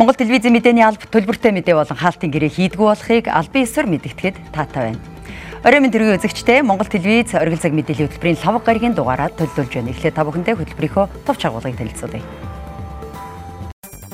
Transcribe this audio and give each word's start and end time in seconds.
Монгол 0.00 0.16
телевизийн 0.16 0.56
мэдээний 0.56 0.80
алба 0.80 1.04
төлбөртэй 1.12 1.52
мэдээ 1.52 1.76
болон 1.76 1.92
хаалтын 2.00 2.32
гэрээ 2.32 2.72
хийдгүү 2.72 2.88
болохыг 2.88 3.28
албан 3.28 3.68
ёсоор 3.68 3.84
мэдгэтгэхэд 3.84 4.36
таатай 4.48 4.96
байна. 4.96 5.00
Орой 5.60 5.80
минь 5.84 5.92
төргийн 5.92 6.16
үзэгчтэй 6.16 6.64
Монгол 6.64 6.88
телевиз 6.88 7.36
оргил 7.36 7.60
цаг 7.60 7.76
мэдээллийн 7.76 8.08
хөтөлбөрийн 8.08 8.40
лав 8.40 8.64
гарагийн 8.64 8.96
дугаараар 8.96 9.36
төлөвлөж 9.36 9.76
байна. 9.76 9.92
Эхлээд 9.92 10.16
та 10.16 10.24
бүхэндээ 10.24 10.56
хөтөлбөрийнхөө 10.56 11.04
товч 11.28 11.40
агуулгыг 11.44 11.76
танилцуулъя. 11.76 12.24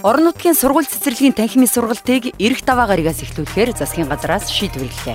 Орон 0.03 0.27
нутгийн 0.27 0.59
сургууль 0.59 0.91
цэцэрлэгийн 0.91 1.39
танхимын 1.39 1.71
сургалтыг 1.71 2.35
эрэх 2.35 2.67
даваа 2.67 2.91
гарагаас 2.91 3.23
эхлүүлэхээр 3.23 3.79
засгийн 3.79 4.11
газраас 4.11 4.51
шийдвэрлэлээ. 4.51 5.15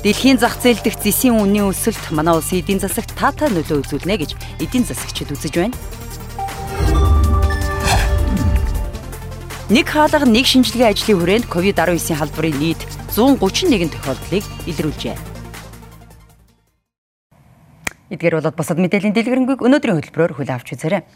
Дэлхийн 0.00 0.40
зах 0.40 0.56
зээл 0.56 0.80
дэх 0.80 0.96
зэсийн 0.96 1.36
үнийн 1.36 1.68
өсөлт 1.68 2.08
манай 2.08 2.40
улсын 2.40 2.64
эдийн 2.64 2.80
засагт 2.80 3.12
таатай 3.20 3.52
нөлөө 3.52 3.84
үзүүлнэ 3.84 4.16
гэж 4.16 4.32
эдийн 4.64 4.88
засагчид 4.88 5.36
үзэж 5.36 5.60
байна. 5.60 5.76
Нэг 9.70 9.86
хаалга 9.86 10.26
нэг 10.26 10.50
шинжилгээ 10.50 10.90
ажлын 10.90 11.22
хүрээнд 11.22 11.46
COVID-19 11.46 12.18
халдварын 12.18 12.58
нийт 12.58 12.82
131 13.14 13.94
тохиолдлыг 13.94 14.42
илрүүлжээ. 14.66 15.14
Эдгээр 18.10 18.34
болоод 18.42 18.58
бусад 18.58 18.82
мэдээллийн 18.82 19.14
дэлгэрэнгүй 19.14 19.62
өнөөдрийн 19.62 20.10
хөтөлбөрөөр 20.10 20.34
хүлээн 20.42 20.58
авч 20.58 20.74
үзээрэй. 20.74 21.06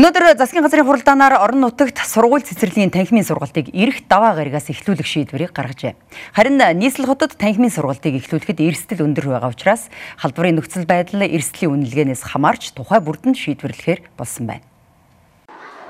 Өнөөдөр 0.00 0.40
засгийн 0.40 0.64
газрын 0.64 0.88
хуралдаанаар 0.88 1.44
орон 1.44 1.68
нутагт 1.68 2.00
сургууль 2.00 2.40
цэцэрлэгийн 2.40 2.88
танхимын 2.88 3.28
сургалтыг 3.28 3.68
эрэх 3.76 4.08
даваа 4.08 4.32
гарагаас 4.32 4.72
эхлүүлэх 4.72 5.04
шийдвэрийг 5.04 5.52
гаргажээ. 5.52 5.92
Харин 6.32 6.56
нийслэл 6.56 7.04
хотод 7.04 7.36
танхимын 7.36 7.68
сургалтыг 7.68 8.16
эхлүүлэхэд 8.16 8.64
эрсдэл 8.64 9.04
өндөр 9.04 9.28
байгаа 9.28 9.52
учраас 9.52 9.92
халдварын 10.16 10.56
нөхцөл 10.56 10.88
байдал 10.88 11.20
эрсдлийн 11.20 11.76
үнэлгээнээс 11.76 12.32
хамаарч 12.32 12.72
тухай 12.72 13.04
бүрдэнд 13.04 13.36
шийдвэрлэхээр 13.36 14.16
болсон 14.16 14.56
байна. 14.56 14.64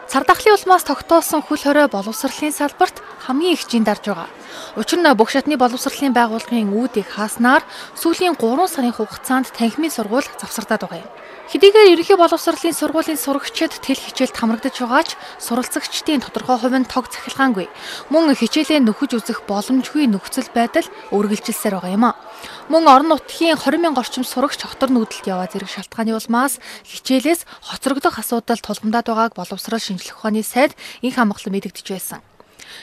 Цар 0.09 0.25
тахлын 0.25 0.57
улмаас 0.57 0.89
тогтоосон 0.89 1.45
хөл 1.45 1.61
хорой 1.61 1.89
боловсролын 1.93 2.49
салбарт 2.49 2.97
хамгийн 3.29 3.53
их 3.53 3.69
жин 3.69 3.85
дарж 3.85 4.09
байгаа. 4.09 4.33
Учир 4.81 5.05
нь 5.05 5.13
бүх 5.13 5.29
шатны 5.29 5.61
боловсролын 5.61 6.17
байгууллагын 6.17 6.73
үүдийг 6.73 7.13
хааснаар 7.13 7.61
сүүлийн 7.93 8.41
3 8.41 8.73
сарын 8.73 8.97
хугацаанд 8.97 9.53
танхимын 9.53 9.93
сургууль 9.93 10.25
завсардаад 10.41 10.81
байгаа 10.89 11.05
юм. 11.05 11.13
Хэдийгээр 11.49 11.97
ерөнхий 11.97 12.21
боловсролын 12.21 12.77
сургуулийн 12.77 13.17
сурагчид 13.17 13.81
тэл 13.81 13.97
хичээлд 13.97 14.37
хамрагдаж 14.37 14.85
байгаач 14.85 15.17
суралцагчдын 15.41 16.21
тодорхой 16.21 16.61
хувь 16.61 16.77
нь 16.77 16.85
тог 16.85 17.09
цахилгаангүй. 17.09 17.73
Мөн 18.13 18.37
хичээлээ 18.37 18.85
нөхөж 18.85 19.17
үзэх 19.17 19.49
боломжгүй 19.49 20.13
нөхцөл 20.13 20.53
байдал 20.53 20.85
үргэлжилсээр 21.09 21.81
байгаа 21.81 21.97
юм 21.97 22.05
а. 22.05 22.21
Мөн 22.69 22.85
орон 22.85 23.17
нутгийн 23.17 23.57
20 23.57 23.81
мянган 23.81 24.05
орчим 24.05 24.29
сурагч 24.29 24.61
хотор 24.61 24.93
нүүдэлд 24.93 25.25
яваа 25.25 25.49
зэрэг 25.49 25.73
шалтгааны 25.73 26.13
улмаас 26.21 26.61
хичээлээс 26.85 27.49
хоцрогдох 27.65 28.21
асуудал 28.21 28.61
тулгамдаад 28.61 29.09
байгааг 29.09 29.33
боловсрол 29.33 29.81
шинжилгээ 29.81 30.21
ухааны 30.21 30.45
сайд 30.45 30.77
инх 31.01 31.17
хамгаалан 31.17 31.49
мэдэгдэж 31.57 31.87
байсан. 31.97 32.21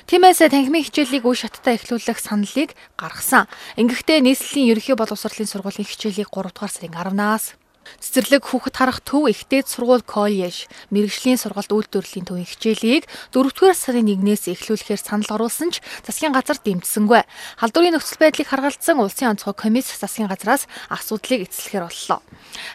Тиймээс 0.10 0.42
танхимын 0.42 0.82
хичээлийг 0.90 1.22
үе 1.22 1.38
шаттай 1.38 1.78
эхлүүлэх 1.78 2.18
саналыг 2.18 2.74
гаргасан. 2.98 3.46
Ингэхдээ 3.78 4.26
нийслэлийн 4.26 4.74
ерөнхий 4.74 4.98
боловсролын 4.98 5.46
сургуулийн 5.46 5.86
хичээлийг 5.86 6.34
3 6.34 6.50
дугаар 6.50 6.74
сарын 6.74 6.98
10-наас 6.98 7.54
Цэцэрлэг 8.02 8.44
хүүхэд 8.46 8.76
харах 8.76 9.00
төв 9.06 9.30
ихтэйд 9.30 9.70
сургууль 9.70 10.06
коллеж 10.06 10.68
мэрэгжлийн 10.92 11.40
сургалт 11.40 11.72
үйлдвэрлэлийн 11.72 12.26
төвийн 12.26 12.50
хичээлийг 12.50 13.04
4-р 13.32 13.76
сарын 13.76 14.10
1-ээс 14.10 14.52
эхлүүлэхээр 14.52 15.02
санал 15.02 15.32
оруулсан 15.36 15.74
ч 15.74 15.82
засгийн 16.06 16.34
газар 16.34 16.58
дэмжсэнгүй. 16.62 17.22
Халдварын 17.62 17.96
нөхцөл 17.98 18.22
байдлыг 18.22 18.48
харгалзсан 18.50 19.00
улсын 19.00 19.34
онцгой 19.36 19.56
комисс 19.56 19.94
засгийн 19.94 20.30
газраас 20.30 20.68
асуудлыг 20.90 21.50
эцэлэхээр 21.50 21.86
боллоо. 21.88 22.20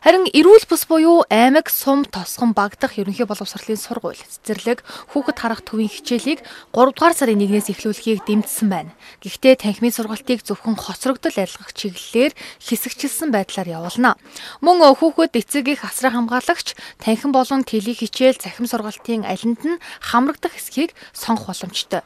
Харин 0.05 0.28
эрүүл 0.31 0.66
бус 0.69 0.84
буюу 0.86 1.25
аймаг 1.31 1.70
сум 1.70 2.05
тосгон 2.05 2.53
багдах 2.53 2.98
ерөнхий 3.00 3.25
боловсролын 3.25 3.81
сургууль 3.81 4.19
цэцэрлэг 4.19 4.84
хүүхэд 5.12 5.38
харах 5.41 5.62
төвийн 5.64 5.88
хичээлийг 5.88 6.41
3-р 6.72 7.14
сарын 7.16 7.41
1-ээс 7.41 7.72
эхлүүлэхийг 7.72 8.25
дэмжсэн 8.28 8.69
байна. 8.69 8.92
Гэхдээ 9.25 9.61
танхимын 9.61 9.94
сургалтыг 9.94 10.44
зөвхөн 10.44 10.76
хоцрогдол 10.76 11.37
арилгах 11.37 11.72
чиглэлээр 11.72 12.32
хэсэгчилсэн 12.60 13.32
байдлаар 13.32 13.69
явуулна. 13.81 14.16
Мөн 14.60 14.76
хүүхэд 15.00 15.33
эцэг 15.41 15.65
их 15.72 15.81
асрах 15.88 16.12
хамгаалагч 16.12 16.77
танхим 17.00 17.33
болон 17.33 17.65
тэлий 17.65 17.97
хичээл 17.97 18.37
захим 18.37 18.69
сургалтын 18.69 19.25
алинд 19.25 19.65
нь 19.65 19.81
хамрагдах 20.05 20.53
эсхийг 20.61 20.93
сонгох 21.16 21.56
боломжтой. 21.56 22.05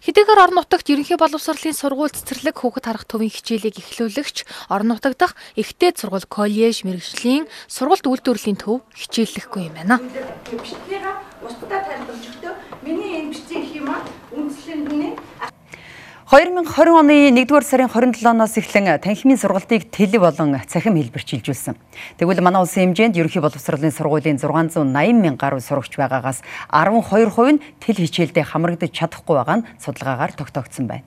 Хэдийгээр 0.00 0.40
орон 0.40 0.56
нутагт 0.64 0.88
ерөнхий 0.88 1.20
боловсролын 1.20 1.76
сургууль 1.76 2.16
цэцэрлэг 2.16 2.56
хүүхэд 2.56 2.84
харах 2.88 3.04
төвийн 3.04 3.28
хичээлийг 3.28 3.76
эхлүүлэгч 3.76 4.36
орон 4.72 4.96
нутаг 4.96 5.20
дахь 5.20 5.36
ихтэй 5.52 5.92
сургууль 5.92 6.24
коллеж 6.24 6.80
мэрэгжлийн 6.88 7.44
сургалт 7.68 8.08
үйлдвэрлэлийн 8.08 8.56
төв 8.56 8.80
хичээллэхгүй 8.96 9.68
юм 9.68 9.74
байна. 9.76 10.00
Бичлэгээ 10.00 11.44
устдаа 11.44 11.80
тайлбарлахдаа 11.84 12.54
миний 12.80 13.20
энэ 13.20 13.30
бичсэн 13.36 13.60
их 13.60 13.72
юм 13.76 13.88
аа 13.92 14.00
үндслэний 14.32 15.12
2020 16.30 16.94
оны 16.94 17.34
1-р 17.34 17.64
сарын 17.66 17.90
27-оос 17.90 18.54
эхлэн 18.62 19.02
танхимын 19.02 19.34
сургалтыг 19.34 19.90
тэл 19.90 20.14
болон 20.22 20.54
цахим 20.62 20.94
хэлбэрчилжүүлсэн. 20.94 21.74
Тэгвэл 22.22 22.38
манай 22.38 22.62
улсын 22.62 22.94
хэмжээнд 22.94 23.18
ерөнхий 23.18 23.42
боловсролын 23.42 23.90
сургуулийн 23.90 24.38
680 24.38 24.94
мянган 24.94 25.34
гаруй 25.34 25.58
сурагч 25.58 25.98
байгаагаас 25.98 26.46
12% 26.70 27.50
нь 27.50 27.62
тэл 27.82 27.98
хичээлдээ 28.06 28.46
хамрагдаж 28.46 28.94
чадахгүй 28.94 29.42
байгаа 29.42 29.56
нь 29.58 29.66
судалгаагаар 29.82 30.38
тогтоогдсон 30.38 30.86
байна. 30.86 31.02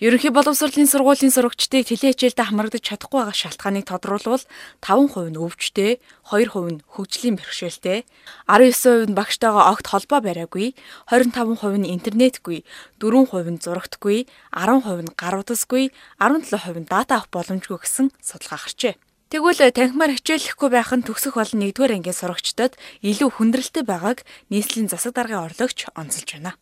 Ерөнхий 0.00 0.32
боловсролын 0.32 0.88
сургуулийн 0.88 1.28
сурагчдыг 1.28 1.84
тэлээ 1.84 2.16
хичээлдээ 2.16 2.48
хамрагдаж 2.48 2.80
чадахгүй 2.88 3.20
байгаа 3.20 3.36
шалтгааныг 3.36 3.84
тодруулбал 3.84 4.40
5% 4.80 5.28
нь 5.28 5.36
өвчтэй, 5.36 6.00
2% 6.24 6.72
нь 6.72 6.80
хөгжлийн 6.88 7.36
бэрхшээлтэй, 7.36 8.08
19% 8.48 9.12
нь 9.12 9.18
багштайгаа 9.20 9.68
огт 9.76 9.92
холбоо 9.92 10.24
бариагүй, 10.24 10.72
25% 11.04 11.84
нь 11.84 11.92
интернетгүй, 11.92 12.64
4% 12.96 13.52
нь 13.52 13.60
зурагтгүй, 13.60 14.24
10% 14.56 15.04
нь 15.04 15.12
гар 15.20 15.36
утасгүй, 15.36 15.92
17% 16.16 16.80
нь 16.80 16.88
дата 16.88 17.20
авах 17.20 17.28
боломжгүй 17.28 17.84
гэсэн 17.84 18.08
судалгаа 18.24 18.56
гарчээ. 18.56 18.96
Тэгвэл 19.28 19.68
танхимаар 19.68 20.16
хичээллэхгүй 20.16 20.68
байх 20.72 20.96
нь 20.96 21.04
төгсөх 21.04 21.36
болон 21.36 21.60
1-р 21.60 21.92
ангийн 21.92 22.16
сурагчдад 22.16 22.80
илүү 23.04 23.36
хүндрэлтэй 23.36 23.84
байгааг 23.84 24.24
нийслэлийн 24.48 24.88
засаг 24.88 25.12
даргын 25.12 25.44
орлогч 25.44 25.92
онцолж 25.92 26.40
байна. 26.40 26.56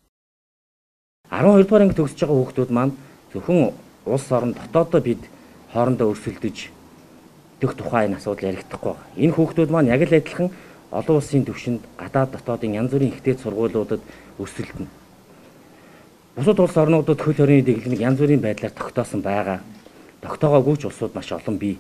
12 1.31 1.71
дугаар 1.71 1.87
анги 1.87 1.95
төгсөж 1.95 2.19
байгаа 2.27 2.35
хүүхдүүд 2.43 2.71
маань 2.75 2.99
зөвхөн 3.39 3.73
улс 4.05 4.27
орон 4.33 4.53
дотоодоо 4.53 5.01
бид 5.01 5.23
хоорондоо 5.73 6.11
өрсөлдөж 6.11 6.75
дэх 7.61 7.75
тухай 7.75 8.07
энэ 8.07 8.19
асуудал 8.19 8.51
яригдахгүй 8.51 8.93
байна. 8.95 9.15
Энэ 9.17 9.35
хүүхдүүд 9.35 9.71
маань 9.71 9.91
яг 9.95 10.03
л 10.03 10.15
адилхан 10.15 10.51
олон 10.91 11.17
улсын 11.17 11.45
түвшинд 11.45 11.83
гадаад 11.99 12.31
дотоодын 12.35 12.75
янз 12.75 12.91
бүрийн 12.91 13.13
ихтэй 13.15 13.35
сургуулиудад 13.39 14.01
өрсөлдөнө. 14.39 14.89
Бусад 16.37 16.59
улс 16.61 16.77
орнуудад 16.77 17.21
хөл 17.21 17.35
хорийн 17.35 17.65
дэглэмийг 17.67 18.01
янз 18.01 18.19
бүрийн 18.19 18.41
байдлаар 18.41 18.73
тогтоосон 18.73 19.21
байгаа. 19.23 19.61
Тогтоогоогүй 20.23 20.77
ч 20.79 20.87
улсууд 20.87 21.15
маш 21.15 21.31
олон 21.33 21.59
бий. 21.59 21.79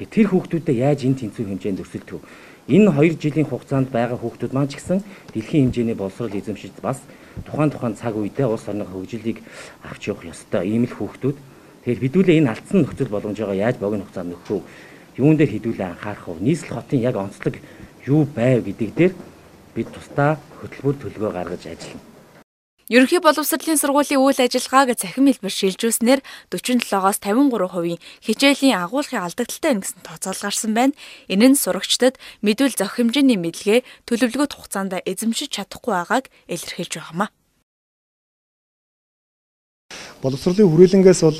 Тэгээ 0.00 0.12
тэр 0.12 0.26
хүүхдүүдэд 0.32 0.76
яаж 0.76 1.04
энэ 1.04 1.28
тэнцүү 1.28 1.44
хэмжээнд 1.44 1.82
өрсөлдөх 1.84 2.16
вэ? 2.16 2.26
Энэ 2.68 2.92
2 2.92 3.16
жилийн 3.16 3.48
хугацаанд 3.48 3.88
байгаа 3.88 4.20
хүүхдүүд 4.20 4.52
маань 4.52 4.68
ч 4.68 4.76
гэсэн 4.76 5.00
дэлхийн 5.32 5.72
хэмжээний 5.72 5.96
боловсрол 5.96 6.36
эзэмшиж 6.36 6.76
бас 6.84 7.00
тухайн 7.48 7.72
тухайн 7.72 7.96
цаг 7.96 8.12
үедээ 8.12 8.44
улс 8.44 8.68
орны 8.68 8.84
хөгжлийг 8.84 9.40
авч 9.88 10.12
явах 10.12 10.28
ёстой. 10.28 10.68
Ийм 10.68 10.84
л 10.84 10.92
хүүхдүүд. 10.92 11.36
Тэгэхээр 11.80 12.02
хэдүүлээ 12.04 12.38
энэ 12.44 12.52
алдсан 12.52 12.84
нөхцөл 12.84 13.08
боломжоо 13.08 13.56
яаж 13.56 13.80
богино 13.80 14.04
хугацаанд 14.04 14.36
нөхөх 14.36 14.60
вэ? 14.60 14.66
Юун 15.16 15.40
дээр 15.40 15.52
хэдүүлээ 15.56 15.88
анхаарах 15.96 16.28
вэ? 16.28 16.44
Нийслэл 16.44 16.76
хотын 16.76 17.00
яг 17.00 17.16
онцлог 17.16 17.56
юу 18.04 18.28
байв 18.28 18.60
гэдэг 18.68 18.90
дээр 18.92 19.12
бид 19.72 19.88
тусдаа 19.88 20.36
хөтөлбөр 20.60 20.96
төлөвөө 21.00 21.30
гаргаж 21.32 21.64
ажиллана. 21.72 22.07
Ерөнхий 22.88 23.20
боловсролын 23.20 23.76
сургуулийн 23.76 24.16
үйл 24.16 24.40
ажиллагааг 24.40 24.96
цахим 24.96 25.28
хэлбэр 25.28 25.52
шилжүүлснээр 25.52 26.20
47-оос 26.48 27.20
53% 27.20 28.00
хичээлийн 28.24 28.80
агуулгын 28.80 29.28
алдагдaltaй 29.28 29.76
байна 29.76 29.84
гэсэн 29.84 30.00
тооцоол 30.08 30.40
гарсан 30.40 30.72
байна. 30.72 30.96
Энэ 31.28 31.52
нь 31.52 31.60
сурагчдад 31.60 32.16
мэдүүл 32.40 32.80
зохих 32.80 33.12
хэмжээний 33.12 33.36
мэдлэгээ 33.36 33.84
төлөвлөгөөт 34.08 34.52
хугацаанд 34.56 35.04
эзэмшиж 35.04 35.52
чадахгүй 35.52 35.92
байгааг 36.00 36.32
илэрхийлж 36.48 36.92
байгаамаа. 36.96 37.28
Боловсролын 40.24 40.72
хүрээлэнгээс 40.72 41.20
бол 41.28 41.38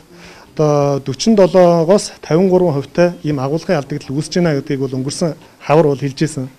одоо 0.52 1.00
47-оос 1.00 2.12
53% 2.28 2.92
та 2.92 3.16
ийм 3.24 3.40
агуулгын 3.40 3.80
алдагдал 3.80 4.20
үүсэж 4.20 4.44
байна 4.44 4.60
гэдгийг 4.60 4.84
бол 4.84 4.96
өнгөрсөн 5.00 5.32
хавар 5.64 5.96
бол 5.96 6.04
хэлж 6.04 6.28
ирсэн. 6.28 6.52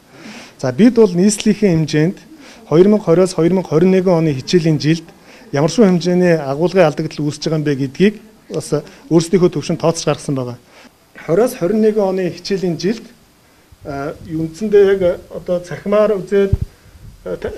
За 0.57 0.73
бид 0.73 0.97
бол 0.97 1.13
нийслэлийн 1.13 1.85
хэмжээнд 1.85 2.28
2020-оос 2.69 3.33
2021 3.33 4.07
оны 4.13 4.33
хичээлийн 4.33 4.77
жилд 4.79 5.07
ямар 5.51 5.71
шоу 5.71 5.85
хэмжээний 5.85 6.37
агуулгын 6.37 6.85
алдагдал 6.85 7.25
үүсэж 7.25 7.49
байгаа 7.49 7.57
юм 7.57 7.65
бэ 7.65 7.75
гэдгийг 7.81 8.15
бас 8.53 8.69
өөрсдийнхөө 9.09 9.49
төвшөнд 9.49 9.81
тооцож 9.81 10.05
гаргасан 10.05 10.35
байгаа. 10.37 10.57
20-оос 11.25 11.57
21 11.57 11.97
оны 11.97 12.29
хичээлийн 12.29 12.77
жилд 12.77 13.05
үндсэндээ 13.85 14.85
яг 14.85 15.01
одоо 15.33 15.59
цахимаар 15.65 16.13
үзээд 16.21 16.53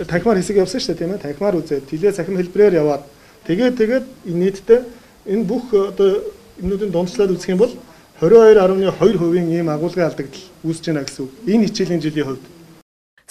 танхимаар 0.08 0.40
хэсэг 0.40 0.64
явсан 0.64 0.80
шүү 0.80 0.96
дээ 0.96 1.00
тийм 1.04 1.12
ээ 1.12 1.24
танхимаар 1.28 1.60
үзээд 1.60 1.92
тэлээ 1.92 2.16
цахим 2.16 2.40
хэлбрээр 2.40 2.80
яваад 2.80 3.04
тэгээд 3.48 3.76
тэгээд 3.78 4.06
нийтдээ 4.32 4.80
энэ 5.28 5.44
бүх 5.44 5.76
одоо 5.76 6.24
юмнуудын 6.56 6.92
дундчлаад 6.92 7.36
үзэх 7.36 7.52
юм 7.52 7.60
бол 7.60 7.74
22.2% 8.22 9.60
ийм 9.60 9.68
агуулгын 9.68 10.08
алдагдал 10.08 10.46
үүсэж 10.64 10.86
байна 10.88 11.04
гэсэн 11.04 11.26
үг. 11.26 11.32
Энэ 11.50 11.66
хичээлийн 11.68 12.02
жилийн 12.02 12.28
хувьд 12.30 12.46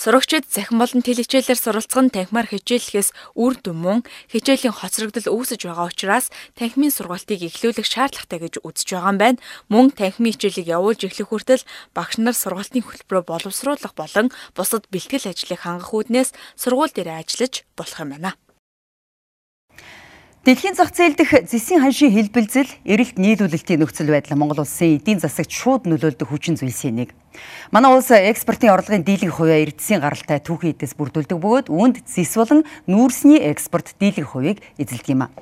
Сурагчид 0.01 0.49
захин 0.49 0.81
болон 0.81 1.05
тэл 1.05 1.21
хичээлээр 1.21 1.61
суралцах 1.61 2.01
нь 2.01 2.09
танхимаар 2.09 2.49
хичээллэхээс 2.49 3.37
үр 3.37 3.53
дүн 3.61 3.79
мөн 3.85 3.99
хичээлийн 4.33 4.73
хоцрогдол 4.73 5.29
үүсэж 5.29 5.69
байгаа 5.69 5.93
учраас 5.93 6.33
танхимын 6.57 6.89
сургалтыг 6.89 7.45
эхлүүлэх 7.45 7.85
шаардлагатай 7.85 8.39
гэж 8.41 8.55
үзэж 8.65 8.97
байгаа 8.97 9.13
юм 9.13 9.19
байна. 9.21 9.43
Мөн 9.69 9.93
танхимын 9.93 10.33
хичээлийг 10.33 10.73
явуулж 10.73 11.05
эхлэх 11.05 11.29
хүртэл 11.29 11.69
багш 11.93 12.17
нар 12.17 12.33
сургалтын 12.33 12.81
хөтөлбөрөөр 12.81 13.29
боловсруулах 13.29 13.93
болон 13.93 14.33
бусад 14.57 14.89
бэлтгэл 14.89 15.37
ажлыг 15.37 15.61
хангах 15.61 15.93
үүднээс 15.93 16.33
сургууль 16.57 16.97
дээр 16.97 17.21
ажиллаж 17.21 17.69
болох 17.77 18.01
юм 18.01 18.17
байна. 18.17 18.33
Дэлхийн 20.41 20.73
зах 20.73 20.97
зээл 20.97 21.21
дэх 21.21 21.53
зэсийн 21.53 21.85
ханшийн 21.85 22.17
хэлбэлзэл 22.17 22.73
эрэлт 22.89 23.21
нийлүүлэлтийн 23.21 23.85
нөхцөл 23.85 24.09
байдал 24.09 24.41
Монгол 24.41 24.65
улсын 24.65 24.97
эдийн 24.97 25.21
засагт 25.21 25.53
шууд 25.53 25.85
нөлөөлдөг 25.85 26.25
хүчин 26.25 26.57
зүйлсийн 26.57 26.97
нэг. 26.97 27.13
Манай 27.69 27.93
улс 27.93 28.09
экспортын 28.09 28.73
орлогын 28.73 29.05
дийлэнх 29.05 29.37
хувиа 29.37 29.61
эрдэсийн 29.61 30.01
гаралтай 30.01 30.41
түүхийн 30.41 30.81
эдээс 30.81 30.97
бүрдүүлдэг 30.97 31.37
бөгөөд 31.37 31.69
үүнд 31.69 32.09
зэс 32.09 32.41
болон 32.41 32.65
нүүрсний 32.89 33.37
экспорт 33.53 33.93
дийлэнх 34.01 34.33
хувийг 34.33 34.65
эзэлдэг 34.81 35.13
юм 35.13 35.29
а. 35.29 35.33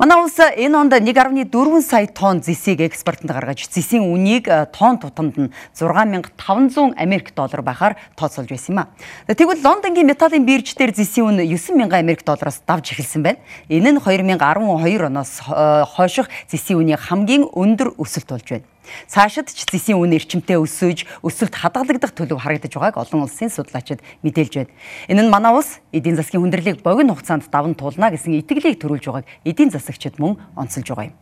Манай 0.00 0.16
улс 0.16 0.40
энэ 0.40 0.80
онд 0.80 0.94
1.4 0.96 1.82
сая 1.84 2.06
тонн 2.08 2.40
зэсийг 2.40 2.80
экспортод 2.80 3.36
гаргаж 3.36 3.68
зэсийн 3.68 4.08
үнийг 4.08 4.48
э, 4.48 4.64
тонн 4.72 4.96
тутамд 4.96 5.36
нь 5.36 5.52
6500 5.76 6.96
Америк 6.96 7.36
доллар 7.36 7.60
байхаар 7.60 8.00
тооцоолж 8.16 8.48
байсан 8.48 8.72
юм 8.72 8.80
а. 8.80 8.88
Тэгвэл 9.28 9.60
Лондонгийн 9.60 10.08
металлын 10.08 10.48
бирж 10.48 10.72
дээр 10.72 10.96
зэсийн 10.96 11.44
үн 11.44 11.44
9000 11.44 11.92
Америк 11.92 12.24
доллараас 12.24 12.64
давж 12.64 12.96
эхэлсэн 12.96 13.20
байна. 13.20 13.44
Энэ 13.68 13.92
нь 13.92 14.00
2012 14.00 15.04
оноос 15.04 15.44
э, 15.52 15.84
хойших 15.84 16.32
зэсийн 16.48 16.80
үний 16.80 16.96
хамгийн 16.96 17.44
өндөр 17.52 18.00
өсөлт 18.00 18.32
болж 18.32 18.48
байна. 18.48 18.64
Цаашид 19.06 19.50
ч 19.52 19.66
зэсийн 19.68 19.98
үн 19.98 20.14
эрчимтэй 20.16 20.58
өсөж, 20.58 21.04
өсөлт 21.22 21.54
хадгалагдах 21.54 22.14
төлөв 22.14 22.40
харагдаж 22.40 22.72
байгааг 22.74 22.96
олон 22.96 23.26
улсын 23.26 23.50
судлаачид 23.52 24.00
мэдээлж 24.24 24.54
байна. 24.56 24.72
Энэ 25.10 25.22
нь 25.26 25.32
манай 25.32 25.52
улс 25.54 25.78
эдийн 25.92 26.16
засгийн 26.16 26.42
хүндрэлийг 26.42 26.82
богино 26.82 27.14
хугацаанд 27.14 27.46
даван 27.50 27.74
туулна 27.74 28.10
гэсэн 28.10 28.40
итгэлийг 28.40 28.80
төрүүлж 28.80 29.04
байгааг 29.06 29.26
эдийн 29.44 29.70
засагчид 29.90 30.22
мөн 30.22 30.38
онцолж 30.54 30.88
байгаа 30.88 31.10
юм. 31.10 31.18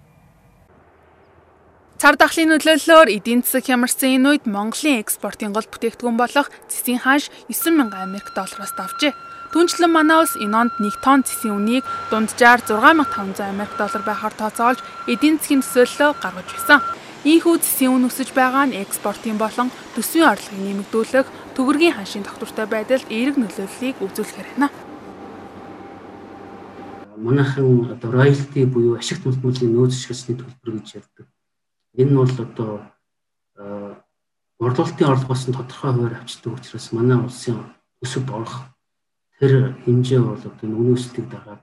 Цар 1.98 2.14
тахлын 2.14 2.54
нөлөөллөөр 2.54 3.08
эдийн 3.10 3.42
засаг 3.42 3.66
хямарсан 3.66 4.22
энэ 4.22 4.28
үед 4.38 4.44
Монголын 4.46 5.02
экспортын 5.02 5.50
гол 5.50 5.66
бүтээгдэхүүн 5.66 6.14
болох 6.14 6.46
цэсийн 6.70 7.02
ханш 7.02 7.26
9000 7.50 7.90
Америк 7.90 8.30
доллараас 8.38 8.70
давжээ. 8.78 9.18
Түүнчлэн 9.50 9.90
манай 9.90 10.22
улс 10.22 10.38
энэ 10.38 10.54
онд 10.54 10.78
1 10.78 11.02
тонн 11.02 11.26
цэсийн 11.26 11.58
үнийг 11.58 11.82
дунджаар 12.06 12.62
6500 12.62 13.42
Америк 13.42 13.74
доллар 13.74 14.02
байхаар 14.06 14.34
тооцоолж 14.38 14.78
эдийн 15.10 15.42
засгийн 15.42 15.66
төсөөллөө 15.66 16.10
гаргаж 16.22 16.48
байсан. 16.54 16.80
Ийхүү 17.26 17.66
зэсийн 17.66 17.90
үн 17.90 18.06
өсөж 18.06 18.30
байгаа 18.30 18.70
нь 18.70 18.78
экспортын 18.78 19.34
болон 19.34 19.74
төсвийн 19.98 20.30
орлогыг 20.30 20.62
нэмэгдүүлэх, 20.62 21.26
төгрөгийн 21.58 21.98
ханшийн 21.98 22.22
тогтвортой 22.22 22.70
байдалд 22.70 23.10
эерэг 23.10 23.34
нөлөөллийг 23.42 23.98
үзүүлэхээр 23.98 24.48
байна. 24.54 24.70
Манайхан 27.18 27.90
одоо 27.92 28.10
роялти 28.12 28.64
буюу 28.64 28.98
ашигт 28.98 29.22
төлбөрийн 29.24 29.74
нөөц 29.74 29.92
ашигласны 29.94 30.38
төлбөр 30.38 30.70
гэж 30.78 30.88
ярьдаг. 30.98 31.26
Энэ 31.98 32.10
нь 32.10 32.20
бол 32.20 32.34
одоо 32.46 32.70
борлуулалтын 34.58 35.10
орлогоос 35.10 35.48
нь 35.48 35.56
тодорхой 35.56 35.92
хувиар 35.92 36.14
авчдаг 36.18 36.52
учраас 36.54 36.92
манай 36.92 37.18
улсын 37.18 37.58
өсөлт 38.02 38.30
орох 38.30 38.56
тэр 39.38 39.74
хэмжээ 39.84 40.20
бол 40.22 40.38
одоо 40.38 40.66
үнэ 40.66 40.94
өсөлтийг 40.94 41.26
дагаад 41.30 41.62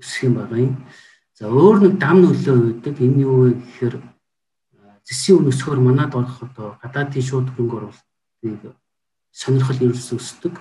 өсөх 0.00 0.24
юм 0.24 0.34
байгаа 0.40 0.58
юм. 0.58 0.76
За 1.36 1.48
өөр 1.48 1.76
нэг 1.84 1.94
дам 1.98 2.20
нөлөө 2.22 2.56
өгдөг. 2.80 2.96
Энэ 3.00 3.22
юу 3.24 3.36
вэ 3.44 3.50
гэхээр 3.60 3.96
зэсийн 5.08 5.38
үн 5.40 5.50
өсөхөөр 5.52 5.80
манад 5.80 6.12
орох 6.14 6.42
одоо 6.44 6.76
гадаадын 6.82 7.24
шууд 7.24 7.48
хөрөнгө 7.52 7.76
оруулалтыг 7.76 8.76
сонирхол 9.32 9.84
ерөөсөө 9.86 10.18
өсдөг. 10.20 10.54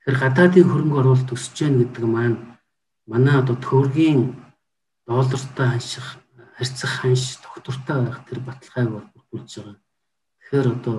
Тэгэхээр 0.00 0.16
гадаадын 0.22 0.68
хөрөнгө 0.70 0.98
оруулалт 1.00 1.30
өсөж 1.34 1.56
гэн 1.60 1.74
гэдэг 1.82 2.04
маань 2.08 2.55
манай 3.06 3.38
одоо 3.38 3.56
төгрөгийн 3.56 4.34
доллартай 5.06 5.68
ханших 5.70 6.06
харьцах 6.56 6.90
ханш 7.00 7.38
тогтвортой 7.44 7.98
байх 8.06 8.20
тэр 8.26 8.40
баталгааг 8.40 8.90
бол 8.90 9.06
бүрдүүлж 9.14 9.52
байгаа. 9.56 9.76
Тэгэхээр 10.40 10.66
одоо 10.74 10.98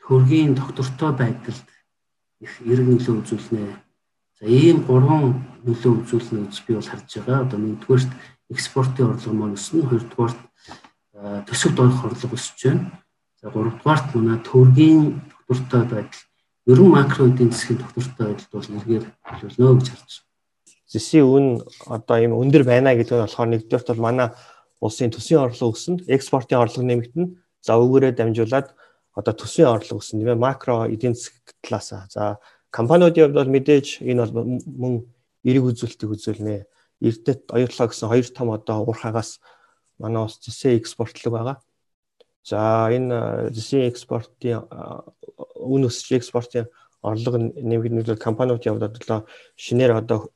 төгрөгийн 0.00 0.54
тогтвортой 0.56 1.12
байдалд 1.12 1.68
их 2.40 2.52
эрг 2.64 2.86
нөлөө 2.88 3.14
үзүүлнэ. 3.20 3.76
За 4.40 4.44
ийм 4.46 4.82
гурван 4.88 5.44
нөлөө 5.64 5.92
үзүүлнэ 6.00 6.48
гэж 6.48 6.56
би 6.66 6.74
бол 6.74 6.88
харж 6.88 7.08
байгаа. 7.14 7.44
Одоо 7.44 7.58
нэгдүгээрт 7.60 8.10
экспортын 8.50 9.06
орлого 9.12 9.34
маань 9.36 9.58
өснө, 9.58 9.86
хоёрдугаарт 9.86 10.40
төсөвт 11.46 11.78
орох 11.78 12.04
орлого 12.08 12.34
өсөж 12.34 12.58
байна. 12.64 12.90
За 13.40 13.50
гуравдугаарт 13.52 14.14
манай 14.16 14.38
төргийн 14.40 15.20
тогтвортой 15.28 15.84
байдал 15.92 16.24
ерөн 16.66 16.90
макро 16.90 17.28
эдийн 17.28 17.52
засгийн 17.52 17.78
тогтвортой 17.78 18.26
байдалд 18.32 18.52
бол 18.52 18.68
нэргээр 18.74 19.04
төлөвлөнө 19.28 19.78
гэж 19.78 19.88
харж 19.92 20.08
байна. 20.08 20.29
Зэсийн 20.90 21.26
үн 21.26 21.46
одоо 21.86 22.16
ийм 22.18 22.34
өндөр 22.34 22.66
байна 22.66 22.98
гэдэг 22.98 23.14
нь 23.14 23.22
болохоор 23.22 23.50
нэгдүгээрт 23.54 23.88
бол 23.94 24.06
манай 24.10 24.28
улсын 24.82 25.14
төсвийн 25.14 25.46
орлого 25.46 25.70
өснө, 25.70 26.02
экспортын 26.10 26.58
орлого 26.58 26.82
нэмэгдэнэ. 26.82 27.30
За 27.62 27.78
үүгээрээ 27.78 28.18
дамжуулаад 28.18 28.74
одоо 29.14 29.34
төсвийн 29.38 29.70
орлого 29.70 30.02
өснө. 30.02 30.26
Тийм 30.26 30.34
ээ 30.34 30.42
макро 30.42 30.90
эдийн 30.90 31.14
засаг 31.14 31.54
талаасаа. 31.62 32.10
За 32.10 32.22
компаниудын 32.74 33.30
хувьд 33.30 33.38
бол 33.38 33.54
мэдээж 33.54 34.02
энэ 34.02 34.26
бол 34.26 34.58
мөн 34.66 34.94
эрэг 35.46 35.64
үзүүлэлтийг 35.70 36.10
үзүүлнэ. 36.10 36.66
Эрдэт 37.00 37.54
оёрлоо 37.54 37.86
гэсэн 37.86 38.08
хоёр 38.10 38.26
том 38.34 38.50
одоо 38.50 38.82
уурхаагаас 38.82 39.38
манай 40.00 40.26
улс 40.26 40.42
зэсээ 40.42 40.74
экспортлог 40.80 41.32
байгаа. 41.32 41.56
За 42.42 42.88
энэ 42.90 43.52
зэсийн 43.54 43.86
экспортын 43.86 44.66
үн 45.54 45.86
өсч 45.86 46.08
экспортын 46.16 46.66
орлого 47.04 47.38
нэмэгдэнүүл 47.38 48.16
компаниудын 48.16 48.72
хувьд 48.74 48.88
одоо 48.96 49.20
шинээр 49.56 49.92
одоо 50.00 50.32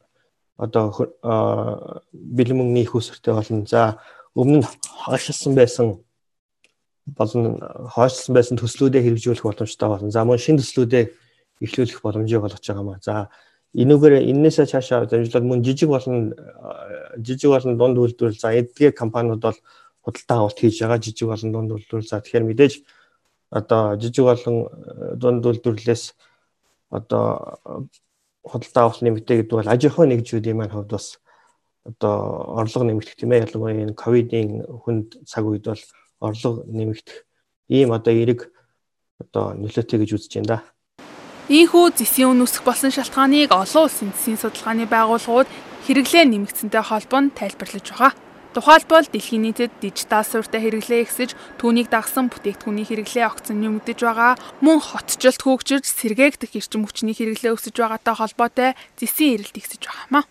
одоо 0.57 0.93
бэлэн 2.13 2.57
мөнгөний 2.59 2.87
их 2.87 2.95
өсөртэй 2.95 3.35
болно. 3.35 3.67
За 3.67 3.99
өмнө 4.35 4.63
нь 4.63 4.67
хойшлсон 5.07 5.55
байсан 5.55 5.99
болон 7.07 7.61
хойшлсон 7.95 8.35
байсан 8.35 8.57
төслүүдээ 8.59 9.03
хэрэгжүүлэх 9.03 9.45
боломжтой 9.45 9.89
болно. 9.89 10.11
За 10.11 10.25
мөн 10.25 10.39
шин 10.39 10.59
төслүүдээ 10.59 11.11
эхлүүлэх 11.61 12.01
боломжийг 12.03 12.43
олгож 12.43 12.65
байгаа 12.65 12.85
маа. 12.87 12.99
За 13.03 13.29
энүүгээр 13.75 14.31
энээсээ 14.31 14.71
цаашаа 14.71 15.07
дамжуулаад 15.11 15.45
мөн 15.45 15.65
жижиг 15.67 15.91
болон 15.91 16.35
жижиг 17.19 17.51
болон 17.51 17.75
дунд 17.79 17.99
үйлдвэрлэл 17.99 18.39
за 18.39 18.55
эдгээр 18.55 18.95
компаниуд 18.95 19.43
бол 19.43 19.59
худалдаа 20.07 20.39
авалт 20.39 20.59
хийж 20.59 20.79
байгаа 20.81 21.03
жижиг 21.03 21.29
болон 21.29 21.51
дунд 21.53 21.71
үйлдвэрлэл 21.75 22.11
за 22.11 22.23
тэгэхээр 22.23 22.47
мэдээж 22.47 22.75
одоо 23.51 23.99
жижиг 23.99 24.25
болон 24.25 24.57
дунд 25.19 25.43
үйлдвэрлэлээс 25.43 26.05
одоо 26.95 27.51
худалдаа 28.45 28.83
авалт 28.85 29.03
нэмэгдээ 29.03 29.37
гэдэг 29.43 29.57
бол 29.57 29.73
аж 29.73 29.83
ахуй 29.89 30.07
нэгжүүдийн 30.09 30.57
маань 30.57 30.75
хувьд 30.75 30.93
бас 30.93 31.19
одоо 31.85 32.17
орлого 32.61 32.85
нэмэгдэх 32.85 33.17
тийм 33.17 33.33
ээ 33.33 33.45
ялангуяа 33.49 33.77
энэ 33.89 33.97
ковидын 33.97 34.49
хүнд 34.85 35.09
цаг 35.25 35.45
үед 35.49 35.65
бол 35.65 35.83
орлого 36.21 36.65
нэмэгдэх 36.69 37.17
ийм 37.69 37.93
одоо 37.93 38.13
эерэг 38.13 38.53
одоо 39.21 39.57
нөлөөтэй 39.57 39.99
гэж 40.01 40.11
үзэж 40.17 40.33
байна 40.41 40.49
да. 40.49 40.59
Ийхүү 41.49 41.93
зэсийн 42.01 42.33
үн 42.33 42.45
өсөх 42.49 42.65
болсон 42.65 42.89
шалтгааныг 42.89 43.53
олон 43.53 43.85
улсын 43.85 44.13
засгийн 44.17 44.41
судалгааны 44.41 44.89
байгууллагууд 44.89 45.49
хэрэглээ 45.85 46.25
нэмэгдсэнтэй 46.25 46.83
холбоо 46.85 47.21
нь 47.21 47.37
тайлбарлаж 47.37 47.85
байгаа. 47.85 48.24
Тухайлбал 48.55 49.05
дэлхийн 49.11 49.43
нийтэд 49.51 49.73
дижитал 49.83 50.23
суурьтай 50.23 50.63
хэрэглээ 50.63 51.03
ихсэж 51.05 51.31
түүнийг 51.59 51.91
дагсан 51.91 52.31
бүтээгдэхүүний 52.31 52.87
хэрэглээ 52.87 53.27
огцон 53.27 53.59
нэмэгдэж 53.59 53.99
байгаа 53.99 54.39
мөн 54.63 54.79
хотчлт 54.79 55.43
хөгжиж 55.43 55.85
сэргээгдэх 55.85 56.55
эрчим 56.55 56.87
хүчний 56.87 57.19
хэрэглээ 57.19 57.53
өсөж 57.53 57.75
байгаатай 57.75 58.15
холбоотой 58.15 58.71
зэсийн 58.95 59.43
эрэлт 59.43 59.59
ихсэж 59.59 59.83
байгаа 59.91 60.07
юм. 60.09 60.31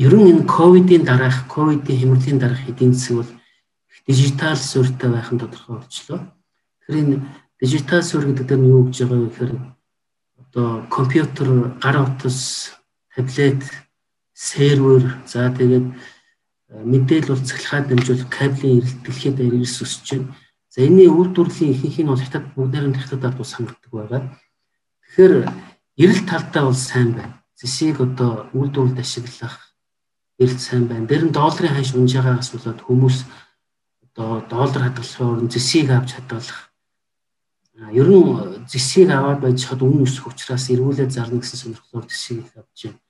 Ер 0.00 0.14
нь 0.16 0.28
энэ 0.32 0.48
ковидын 0.48 1.04
дараах, 1.04 1.44
ковидын 1.44 1.98
хямралын 2.00 2.40
дараах 2.40 2.64
эдийн 2.72 2.96
засаг 2.96 3.16
бол 3.20 3.30
дижитал 4.08 4.56
суурьтай 4.56 5.12
байх 5.12 5.28
нь 5.28 5.38
тодорхой 5.38 5.76
болчлоо. 5.84 6.20
Тэгэхээр 6.88 7.04
энэ 7.04 7.16
Дижитал 7.60 8.02
суурь 8.02 8.32
гэдэг 8.32 8.56
нь 8.56 8.72
юу 8.72 8.88
гэж 8.88 9.04
байгаа 9.04 9.20
вэ 9.20 9.28
гэхээр 9.28 9.52
одоо 10.40 10.68
компьютер, 10.88 11.76
гар 11.76 11.96
утас, 12.08 12.72
таблет, 13.12 13.60
сервер 14.32 15.20
за 15.28 15.52
тэгээд 15.52 15.92
мэдээлэл 16.70 17.34
уулзахлахад 17.34 17.88
дамжуулах 17.90 18.30
кабелийн 18.30 18.78
эрэлт 18.78 19.02
дэлхийд 19.02 19.38
ирээс 19.42 19.82
өсөж 19.82 20.06
байна. 20.14 20.34
За 20.70 20.86
энэний 20.86 21.10
үйлдвэрлэлийн 21.10 21.74
ихэнх 21.74 21.98
нь 21.98 22.10
бол 22.10 22.22
хятад 22.22 22.46
бүгдээр 22.54 22.86
нь 22.86 22.98
хятадад 22.98 23.34
бас 23.34 23.50
хангалтдаг 23.58 23.90
байгаа. 23.90 24.22
Тэгэхээр 25.02 25.34
эрэлт 25.98 26.26
талдаа 26.30 26.62
бол 26.70 26.78
сайн 26.78 27.10
байна. 27.18 27.42
Зэсийг 27.58 27.98
одоо 27.98 28.46
үйлдвэрлэлд 28.54 29.02
ашиглах 29.02 29.74
эрэлт 30.38 30.62
сайн 30.62 30.86
байна. 30.86 31.10
Дээр 31.10 31.26
нь 31.26 31.34
долларын 31.34 31.74
ханш 31.74 31.90
унж 31.98 32.14
байгаагаас 32.14 32.50
болоод 32.54 32.80
хүмүүс 32.86 33.18
одоо 34.06 34.30
доллар 34.46 34.82
хадгалахын 34.86 35.26
оронд 35.26 35.50
зэсийг 35.50 35.90
авч 35.90 36.14
хадгалах 36.14 36.70
ер 37.90 38.08
нь 38.08 38.66
зэсийг 38.70 39.10
аваад 39.10 39.40
байж 39.42 39.64
хад 39.66 39.82
өмнө 39.82 40.06
өсөх 40.06 40.30
учраас 40.30 40.70
эргүүлээд 40.70 41.10
зарна 41.10 41.40
гэсэн 41.40 41.58
сонирхлоор 41.58 42.06
зэсийг 42.06 42.46
авч 42.54 42.78
байна. 42.86 43.00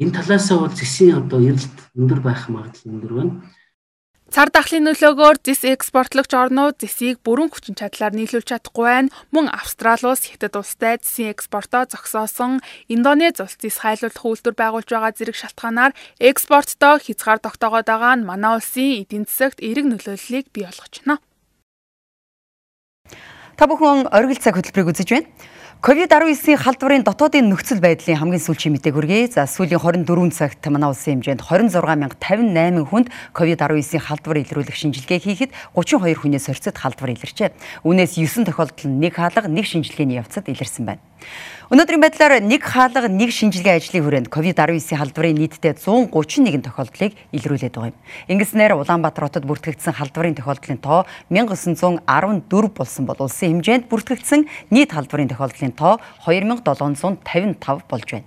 Энэ 0.00 0.16
талаасаа 0.16 0.64
бол 0.64 0.72
зэсийн 0.72 1.20
одоо 1.20 1.44
эрэлт 1.44 1.76
өндөр 1.92 2.20
байх 2.24 2.48
магадлал 2.48 2.88
өндөр 2.88 3.12
байна. 3.12 3.34
Цар 4.30 4.46
тахлын 4.46 4.86
нөлөөгөөр 4.86 5.42
зис 5.42 5.66
экспортлогч 5.66 6.32
орнууд 6.38 6.78
зисийг 6.78 7.18
бүрэн 7.26 7.50
хүчин 7.50 7.74
чадлаар 7.74 8.14
нийлүүлж 8.14 8.46
чадахгүй 8.48 8.86
байна. 8.86 9.12
Мөн 9.34 9.50
Австрали 9.50 10.06
улс 10.06 10.22
Хятад 10.24 10.54
улстай 10.54 11.02
зисийн 11.02 11.34
экспортоо 11.34 11.84
зогсоосон 11.90 12.62
Индонез 12.86 13.42
улс 13.42 13.58
зис 13.58 13.82
хайлуулах 13.82 14.22
үйлдвэр 14.22 14.54
байгуулж 14.54 14.86
байгаа 14.86 15.12
зэрэг 15.18 15.34
шалтгаанаар 15.34 15.92
экспорттоо 16.22 17.02
хязгаар 17.02 17.42
тогтоогоод 17.42 17.90
байгаа 17.90 18.14
нь 18.16 18.28
манай 18.30 18.54
улсын 18.54 19.02
эдийн 19.02 19.26
засагт 19.26 19.58
эерэг 19.58 19.84
нөлөөллийг 19.90 20.46
бий 20.54 20.62
болгож 20.62 20.94
байна. 21.02 21.18
Та 23.58 23.66
бүхэн 23.66 24.14
оргил 24.14 24.38
цаг 24.38 24.54
хөтөлбөрийг 24.54 24.94
үзэж 24.94 25.08
байна. 25.10 25.28
COVID-19-ийн 25.80 26.60
халдварын 26.60 27.04
дотоодын 27.08 27.48
нөхцөл 27.48 27.80
байдлын 27.80 28.20
хамгийн 28.20 28.44
сүүлийн 28.44 28.76
мэдээг 28.76 28.92
хүргэе. 29.00 29.32
За 29.32 29.48
сүүлийн 29.48 29.80
24 29.80 30.28
цагт 30.28 30.60
манай 30.68 30.92
улсын 30.92 31.24
хэмжээнд 31.24 31.40
26058 31.40 32.84
хүнд 32.84 33.08
COVID-19-ийн 33.32 34.04
халдвар 34.04 34.44
илрүүлэх 34.44 34.76
шинжилгээ 34.76 35.24
хийхэд 35.24 35.56
32 35.72 36.20
хүнээс 36.20 36.52
орцод 36.52 36.76
халдвар 36.76 37.16
илэрчээ. 37.16 37.56
Үүнээс 37.80 38.12
9 38.12 38.52
тохиолдол 38.52 38.92
нь 38.92 39.00
нэг 39.08 39.16
хаалга, 39.16 39.48
нэг 39.48 39.64
шинжилгээний 39.64 40.20
явцад 40.20 40.52
илэрсэн 40.52 40.84
байна. 40.84 41.09
Өнөөдрийн 41.70 42.02
байдлаар 42.02 42.42
нэг 42.42 42.66
хаалга 42.66 43.06
нэг 43.06 43.30
шинжилгээ 43.30 43.78
ажлын 43.78 44.02
хүрээнд 44.02 44.28
COVID-19 44.34 44.98
халдварын 44.98 45.38
нийтдээ 45.38 45.78
131 45.78 46.66
тохиолдлыг 46.66 47.14
илрүүлээд 47.30 47.74
байгаа 47.78 47.94
юм. 47.94 47.98
Ингэснээр 48.26 48.74
Улаанбаатар 48.74 49.30
хотод 49.30 49.46
бүртгэгдсэн 49.46 49.94
халдварын 49.94 50.34
тохиолдлын 50.34 50.82
тоо 50.82 51.06
1914 51.30 52.74
болсон 52.74 53.04
бол 53.06 53.22
улсын 53.22 53.62
хэмжээнд 53.62 53.86
бүртгэгдсэн 53.86 54.50
нийт 54.74 54.90
халдварын 54.90 55.30
тохиолдлын 55.30 55.78
тоо 55.78 56.02
2755 56.26 57.86
болж 57.86 58.08
байна. 58.18 58.26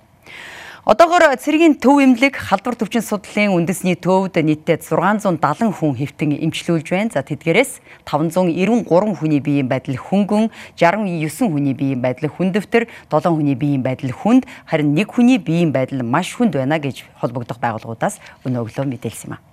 Одоогоор 0.84 1.40
цэргийн 1.40 1.80
төв 1.80 2.04
эмнэлэг 2.04 2.36
халдвар 2.36 2.76
төвчин 2.76 3.00
судлалын 3.00 3.56
үндэсний 3.56 3.96
төвд 3.96 4.36
нийтдээ 4.36 4.84
670 4.84 5.72
хүн 5.80 5.96
хэвтэн 5.96 6.36
эмчлүүлж 6.44 6.92
байна. 6.92 7.08
За 7.08 7.24
тэдгээрээс 7.24 7.80
593 8.04 8.84
хүний 9.16 9.40
биеийн 9.40 9.72
байдал 9.72 9.96
хөнгөн, 9.96 10.52
69 10.76 11.56
хүний 11.56 11.72
биеийн 11.72 12.04
байдал 12.04 12.28
хүндөвтөр, 12.36 12.92
7 13.08 13.32
хүний 13.32 13.56
биеийн 13.56 13.80
байдал 13.80 14.12
хүнд, 14.12 14.44
харин 14.68 14.92
1 14.92 15.08
хүний 15.08 15.40
биеийн 15.40 15.72
байдал 15.72 16.04
маш 16.04 16.36
хүнд 16.36 16.52
байна 16.52 16.84
гэж 16.84 17.08
холбогдох 17.16 17.64
байгууллагуудаас 17.64 18.20
өнөө 18.44 18.68
өглөө 18.68 18.84
мэдээлсэн 18.84 19.32
юм 19.32 19.40
а 19.40 19.53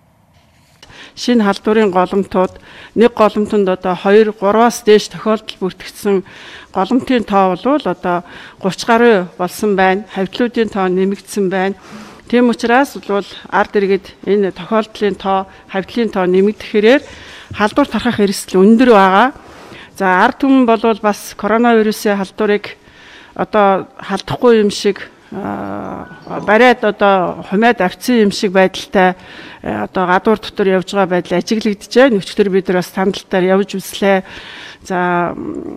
шинэ 1.17 1.45
халдварын 1.45 1.91
голомтууд 1.91 2.59
нэг 2.95 3.13
голомтонд 3.15 3.69
одоо 3.69 3.95
2 3.95 4.35
3-аас 4.37 4.83
дээш 4.85 5.09
тохиолдол 5.15 5.57
бүртгэгдсэн 5.61 6.25
голомтын 6.75 7.25
тоо 7.25 7.57
бол 7.57 7.83
одоо 7.85 8.23
30 8.63 8.87
гаруй 8.87 9.17
болсон 9.39 9.77
байна. 9.77 10.05
Хавьтлуудын 10.15 10.69
тоо 10.69 10.87
нэмэгдсэн 10.89 11.51
байна. 11.51 11.75
Тийм 12.31 12.49
учраас 12.49 12.95
бол 13.09 13.27
ард 13.51 13.75
иргэд 13.75 14.07
энэ 14.27 14.53
тохиолдлын 14.55 15.17
тоо, 15.19 15.47
хавьтлын 15.67 16.15
тоо 16.15 16.27
нэмэгдэхээр 16.31 17.03
халдвар 17.59 17.89
тархах 17.91 18.21
эрсдэл 18.21 18.63
өндөр 18.63 18.91
байгаа. 18.95 19.33
За 19.99 20.23
ард 20.23 20.39
түмэн 20.39 20.63
бол 20.67 20.81
бас 21.03 21.35
коронавирусын 21.35 22.17
халдварыг 22.17 22.79
одоо 23.35 23.91
халдахгүй 23.99 24.63
юм 24.63 24.71
шиг 24.71 25.11
бариад 25.31 26.85
одоо 26.85 27.45
хумаад 27.51 27.81
авцсан 27.81 28.27
юм 28.27 28.33
шиг 28.35 28.53
байдалтай 28.53 29.15
одоо 29.63 30.07
гадуур 30.07 30.39
дотор 30.43 30.67
явж 30.67 30.91
байгаа 30.91 31.07
байдал 31.07 31.39
ажиглагдчихэ. 31.39 32.11
Нөчтөр 32.11 32.51
бид 32.51 32.67
нар 32.69 32.83
бас 32.83 32.91
тандалтаар 32.91 33.45
явж 33.47 33.79
үзлээ. 33.79 34.25
За 34.83 35.33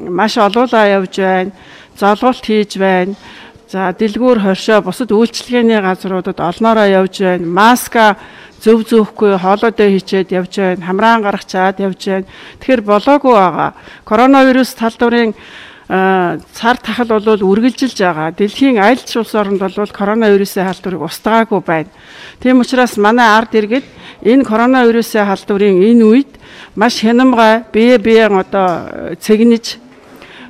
маш 0.10 0.38
олуулаа 0.38 0.90
явж 0.90 1.22
байна. 1.22 1.52
Золгуулт 2.00 2.42
хийж 2.42 2.78
байна. 2.82 3.14
За 3.70 3.94
дэлгүүр 3.94 4.42
хоршоо 4.42 4.82
бусад 4.82 5.14
үйлчлэгээний 5.14 5.82
газруудад 5.82 6.42
олноороо 6.42 6.90
явж 6.90 7.22
байна. 7.22 7.46
Маска 7.46 8.18
зөв 8.58 8.90
зөөхгүй 8.90 9.38
хоолойдоо 9.38 9.86
хийчээд 9.86 10.34
явж 10.34 10.54
байна. 10.58 10.82
Хамраан 10.82 11.22
гаргачаад 11.22 11.78
явж 11.78 12.02
байна. 12.10 12.26
Тэгэхээр 12.58 12.82
болоогүй 12.82 13.34
байгаа. 13.38 13.74
Коронавирус 14.02 14.74
талдварын 14.74 15.38
цар 15.88 16.78
тахал 16.80 17.20
бол 17.20 17.44
үргэлжилж 17.44 17.98
байгаа. 18.00 18.32
Дэлхийн 18.32 18.80
аль 18.80 19.04
ч 19.04 19.20
улс 19.20 19.36
оронд 19.36 19.60
бол 19.60 19.72
коронавирусын 19.92 20.64
халдварыг 20.64 21.02
устгаагүй 21.04 21.62
байна. 21.62 21.92
Тийм 22.40 22.64
учраас 22.64 22.96
манай 22.98 23.28
ард 23.28 23.52
иргэд 23.52 23.84
энэ 24.24 24.48
коронавирусын 24.48 25.28
халдварын 25.28 25.84
энэ 25.84 26.04
үед 26.08 26.32
маш 26.76 27.04
хянамгай 27.04 27.68
бие 27.74 27.98
биеэн 27.98 28.40
одоо 28.40 29.16
цэгнэж 29.20 29.84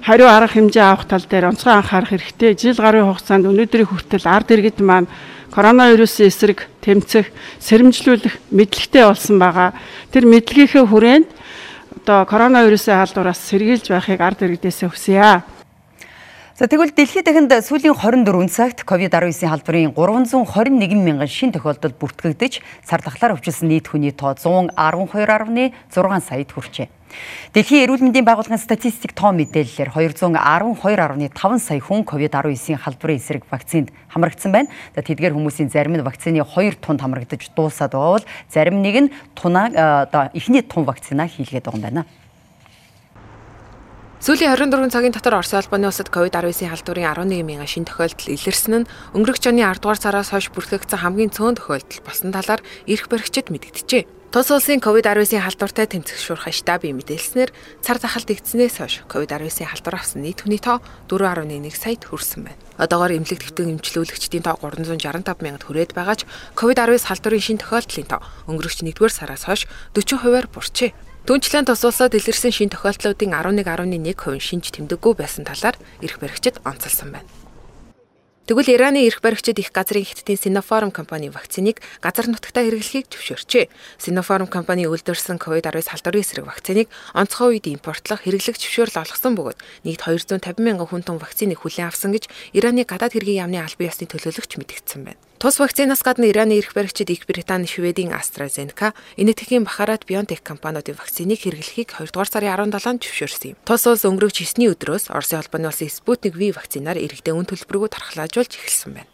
хариу 0.05 0.27
арга 0.29 0.53
хэмжээ 0.53 0.83
авах 0.83 1.05
тал 1.09 1.25
дээр 1.25 1.49
онцгой 1.49 1.73
анхаарах 1.73 2.13
хэрэгтэй. 2.13 2.53
Жил 2.53 2.77
гарын 2.77 3.09
хугацаанд 3.09 3.49
өнөөдрийн 3.49 3.89
хүртэл 3.89 4.29
ард 4.29 4.51
иргэд 4.51 4.85
маань 4.85 5.07
коронавирусын 5.49 6.27
эсрэг 6.27 6.67
тэмцэх, 6.81 7.31
сэрэмжлүүлэх 7.61 8.37
мэдлэгтэй 8.51 9.03
болсон 9.05 9.39
байгаа. 9.39 9.73
Тэр 10.11 10.27
мэдлэгийнхээ 10.27 10.85
хүрээнд 10.85 11.29
одоо 12.03 12.25
коронавирусын 12.27 12.99
халдвараас 12.99 13.39
сэргийлж 13.47 13.87
байхыг 13.87 14.19
ард 14.19 14.43
иргэдээсээ 14.43 14.89
хүсье. 14.91 15.39
За 16.59 16.67
тэгвэл 16.67 16.91
дэлхийд 16.91 17.23
дахинд 17.23 17.55
сүүлийн 17.63 17.95
24 17.95 18.51
цагт 18.51 18.83
COVID-19 18.83 19.47
халдварын 19.47 19.95
321 19.95 20.99
мянган 20.99 21.31
шин 21.31 21.55
тохиолдол 21.55 21.95
бүртгэгдэж 21.95 22.59
сар 22.83 22.99
тахлаар 22.99 23.39
өвчлсөн 23.39 23.71
нийт 23.71 23.87
хүний 23.87 24.11
тоо 24.11 24.35
112.6 24.35 26.27
саяд 26.27 26.51
хүрчээ. 26.51 26.91
Дэлхийн 27.53 27.85
эрүүл 27.85 28.03
мэндийн 28.05 28.25
байгууллагын 28.25 28.61
статистик 28.61 29.13
тоо 29.13 29.31
мэдээллээр 29.35 29.93
212.5 29.93 31.59
сая 31.61 31.79
хүн 31.79 32.01
COVID-19 32.07 32.81
халдварын 32.81 33.19
эсрэг 33.21 33.43
вакцинд 33.49 33.93
хамрагдсан 34.09 34.51
байна. 34.51 34.69
За 34.95 35.05
тэдгээр 35.05 35.37
хүмүүсийн 35.37 35.69
зарим 35.69 35.97
нь 35.97 36.05
вакцины 36.05 36.41
2 36.41 36.81
тунд 36.81 37.01
хамрагдаж 37.01 37.53
дуусаад 37.53 37.93
байгаа 37.93 38.17
бол 38.17 38.27
зарим 38.49 38.81
нэг 38.81 38.95
нь 38.97 39.13
тунаа 39.37 40.05
одоо 40.09 40.33
эхний 40.33 40.65
тун 40.65 40.85
вакцинаа 40.89 41.29
хийлгээд 41.29 41.65
байгаа 41.65 41.77
юм 41.77 41.85
байна. 41.85 42.03
Сүүлийн 44.23 44.55
24 44.55 44.87
цагийн 44.87 45.11
дотор 45.11 45.43
Орос 45.43 45.51
улбаны 45.51 45.91
улсад 45.91 46.07
COVID-19 46.07 46.71
халдварын 46.71 47.27
11 47.27 47.43
мянган 47.43 47.67
шин 47.67 47.83
тохиолдол 47.83 48.31
илэрсэн 48.31 48.87
нь 48.87 48.89
өнгөрөх 49.19 49.43
оны 49.51 49.67
10 49.67 49.83
дугаар 49.83 49.99
сараас 49.99 50.31
хойш 50.31 50.47
бүртгэгдсэн 50.55 51.03
хамгийн 51.03 51.35
цөөн 51.35 51.59
тохиолдол 51.59 51.99
болсон 52.07 52.31
талаар 52.31 52.63
эрх 52.87 53.11
баригчид 53.11 53.51
мэдгдэжээ. 53.51 54.22
Тус 54.33 54.49
улсын 54.49 54.81
COVID-19 54.81 55.37
халдвартай 55.45 55.85
тэмцэх 55.85 56.17
шуурхай 56.17 56.49
штабын 56.49 56.97
мэдээлснээр 56.97 57.53
цар 57.85 58.01
тахалт 58.01 58.33
игдснээс 58.33 58.81
хойш 58.81 59.05
COVID-19 59.05 59.61
халдвар 59.61 60.01
авсан 60.01 60.25
нийт 60.25 60.41
хүний 60.41 60.57
тоо 60.57 60.81
4.1 61.05 61.69
саяд 61.69 62.01
хүрсэн 62.01 62.41
байна. 62.49 62.57
Одоогоор 62.81 63.13
эмнэлэг 63.13 63.53
твтэн 63.53 63.77
эмчилүүлэгчдийн 63.77 64.41
тоо 64.41 64.57
365 64.57 65.37
мянгад 65.37 65.69
хүрээд 65.69 65.93
байгаа 65.93 66.17
ч 66.17 66.25
COVID-19 66.57 67.05
халдварын 67.05 67.45
шин 67.45 67.61
тохиолдлын 67.61 68.09
тоо 68.09 68.21
өнгөрөх 68.49 68.73
1-р 68.81 69.13
сараас 69.13 69.45
хойш 69.45 69.69
40%-аар 69.93 70.49
бурчээ. 70.49 70.97
Түүнчлэн 71.29 71.69
тус 71.69 71.85
улсад 71.85 72.17
илэрсэн 72.17 72.49
шин 72.49 72.73
тохиолдлуудын 72.73 73.37
11.1% 73.37 74.41
шинж 74.41 74.73
тэмдэггүй 74.73 75.13
байсан 75.13 75.45
талаар 75.45 75.77
эрх 76.01 76.17
баригчид 76.17 76.57
онцолсон 76.65 77.21
байна. 77.21 77.42
Тэгвэл 78.43 78.75
Ираны 78.75 79.07
эрх 79.07 79.23
баригчид 79.23 79.55
их 79.63 79.71
газрын 79.71 80.03
хиттийн 80.03 80.35
Sinopharm 80.35 80.91
компани 80.91 81.31
вакциныг 81.31 81.79
газар 82.03 82.27
нутагтаа 82.27 82.67
хэрэглэхийг 82.67 83.07
зөвшөөрчээ. 83.07 83.71
Sinopharm 84.03 84.51
компани 84.51 84.83
үйлдвэрсэн 84.83 85.39
COVID-19 85.39 85.87
халдварын 85.87 86.19
эсрэг 86.19 86.43
вакциныг 86.43 86.91
онцгой 87.15 87.55
үед 87.55 87.71
импортлох 87.71 88.27
хэрэглэх 88.27 88.59
зөвшөөрөл 88.59 88.99
олгосон 88.99 89.39
бөгөөд 89.39 89.59
нийт 89.87 90.03
250 90.03 90.59
мянган 90.59 90.91
хүн 90.91 91.07
тун 91.07 91.23
вакциныг 91.23 91.63
хүлээн 91.63 91.87
авсан 91.87 92.11
гэж 92.11 92.27
Ираны 92.51 92.83
гадаад 92.83 93.15
хэргийн 93.15 93.47
яамны 93.47 93.63
албан 93.63 93.87
ёсны 93.87 94.11
төлөөлөгч 94.11 94.59
мэдгдсэн 94.59 95.07
байна. 95.07 95.32
Тус 95.43 95.59
вакцинаас 95.59 95.99
гадна 96.07 96.31
Ираны 96.31 96.55
эрх 96.55 96.71
баригчид 96.71 97.09
Их 97.09 97.27
Британи, 97.27 97.67
Шведийн 97.67 98.15
AstraZeneca, 98.15 98.95
Энэтхэгийн 99.19 99.67
Бахарат 99.67 100.07
BioNTech 100.07 100.39
компаниудын 100.39 100.95
вакциныг 100.95 101.43
хэрэглэхийг 101.43 101.91
2 101.91 102.15
дугаар 102.15 102.31
сарын 102.31 102.71
17-нд 102.71 103.03
зөвшөөрсөн 103.03 103.51
юм. 103.51 103.57
Тус 103.67 103.83
улс 103.83 104.07
өнгөрөх 104.07 104.31
9-ний 104.31 104.71
өдрөөс 104.71 105.11
Оросын 105.11 105.43
холбооны 105.43 105.67
улсын 105.67 105.91
Sputnik 105.91 106.39
V 106.39 106.55
вакцинаар 106.55 106.95
иргэдэд 106.95 107.35
үн 107.35 107.43
төлбөргүй 107.43 107.91
тархлаажуулж 107.91 108.55
эхэлсэн 108.55 109.03
байна. 109.03 109.11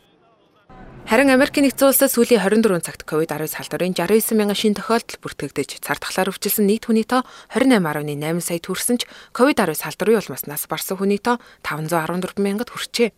Харин 1.10 1.34
Америкийн 1.34 1.66
нэгдсэн 1.66 1.90
улсад 1.90 2.14
сүүлийн 2.14 2.46
24 2.46 2.78
цагт 2.86 3.10
COVID-19 3.10 3.50
салдарын 3.50 3.98
69 3.98 4.38
мянган 4.38 4.54
шин 4.54 4.78
тохиолдол 4.78 5.18
бүртгэгдэж 5.26 5.82
цар 5.82 5.98
тахлаар 5.98 6.30
өвчлсөн 6.30 6.70
нийт 6.70 6.86
хүний 6.86 7.10
тоо 7.10 7.26
28.8 7.58 8.38
сая 8.46 8.62
хүрсэн 8.62 9.02
ч 9.02 9.10
COVID-19 9.34 9.74
салдарын 9.74 10.22
улмаснаас 10.22 10.70
барсан 10.70 11.02
хүний 11.02 11.18
тоо 11.18 11.42
514 11.66 12.38
мянгад 12.38 12.70
хүрчээ. 12.70 13.10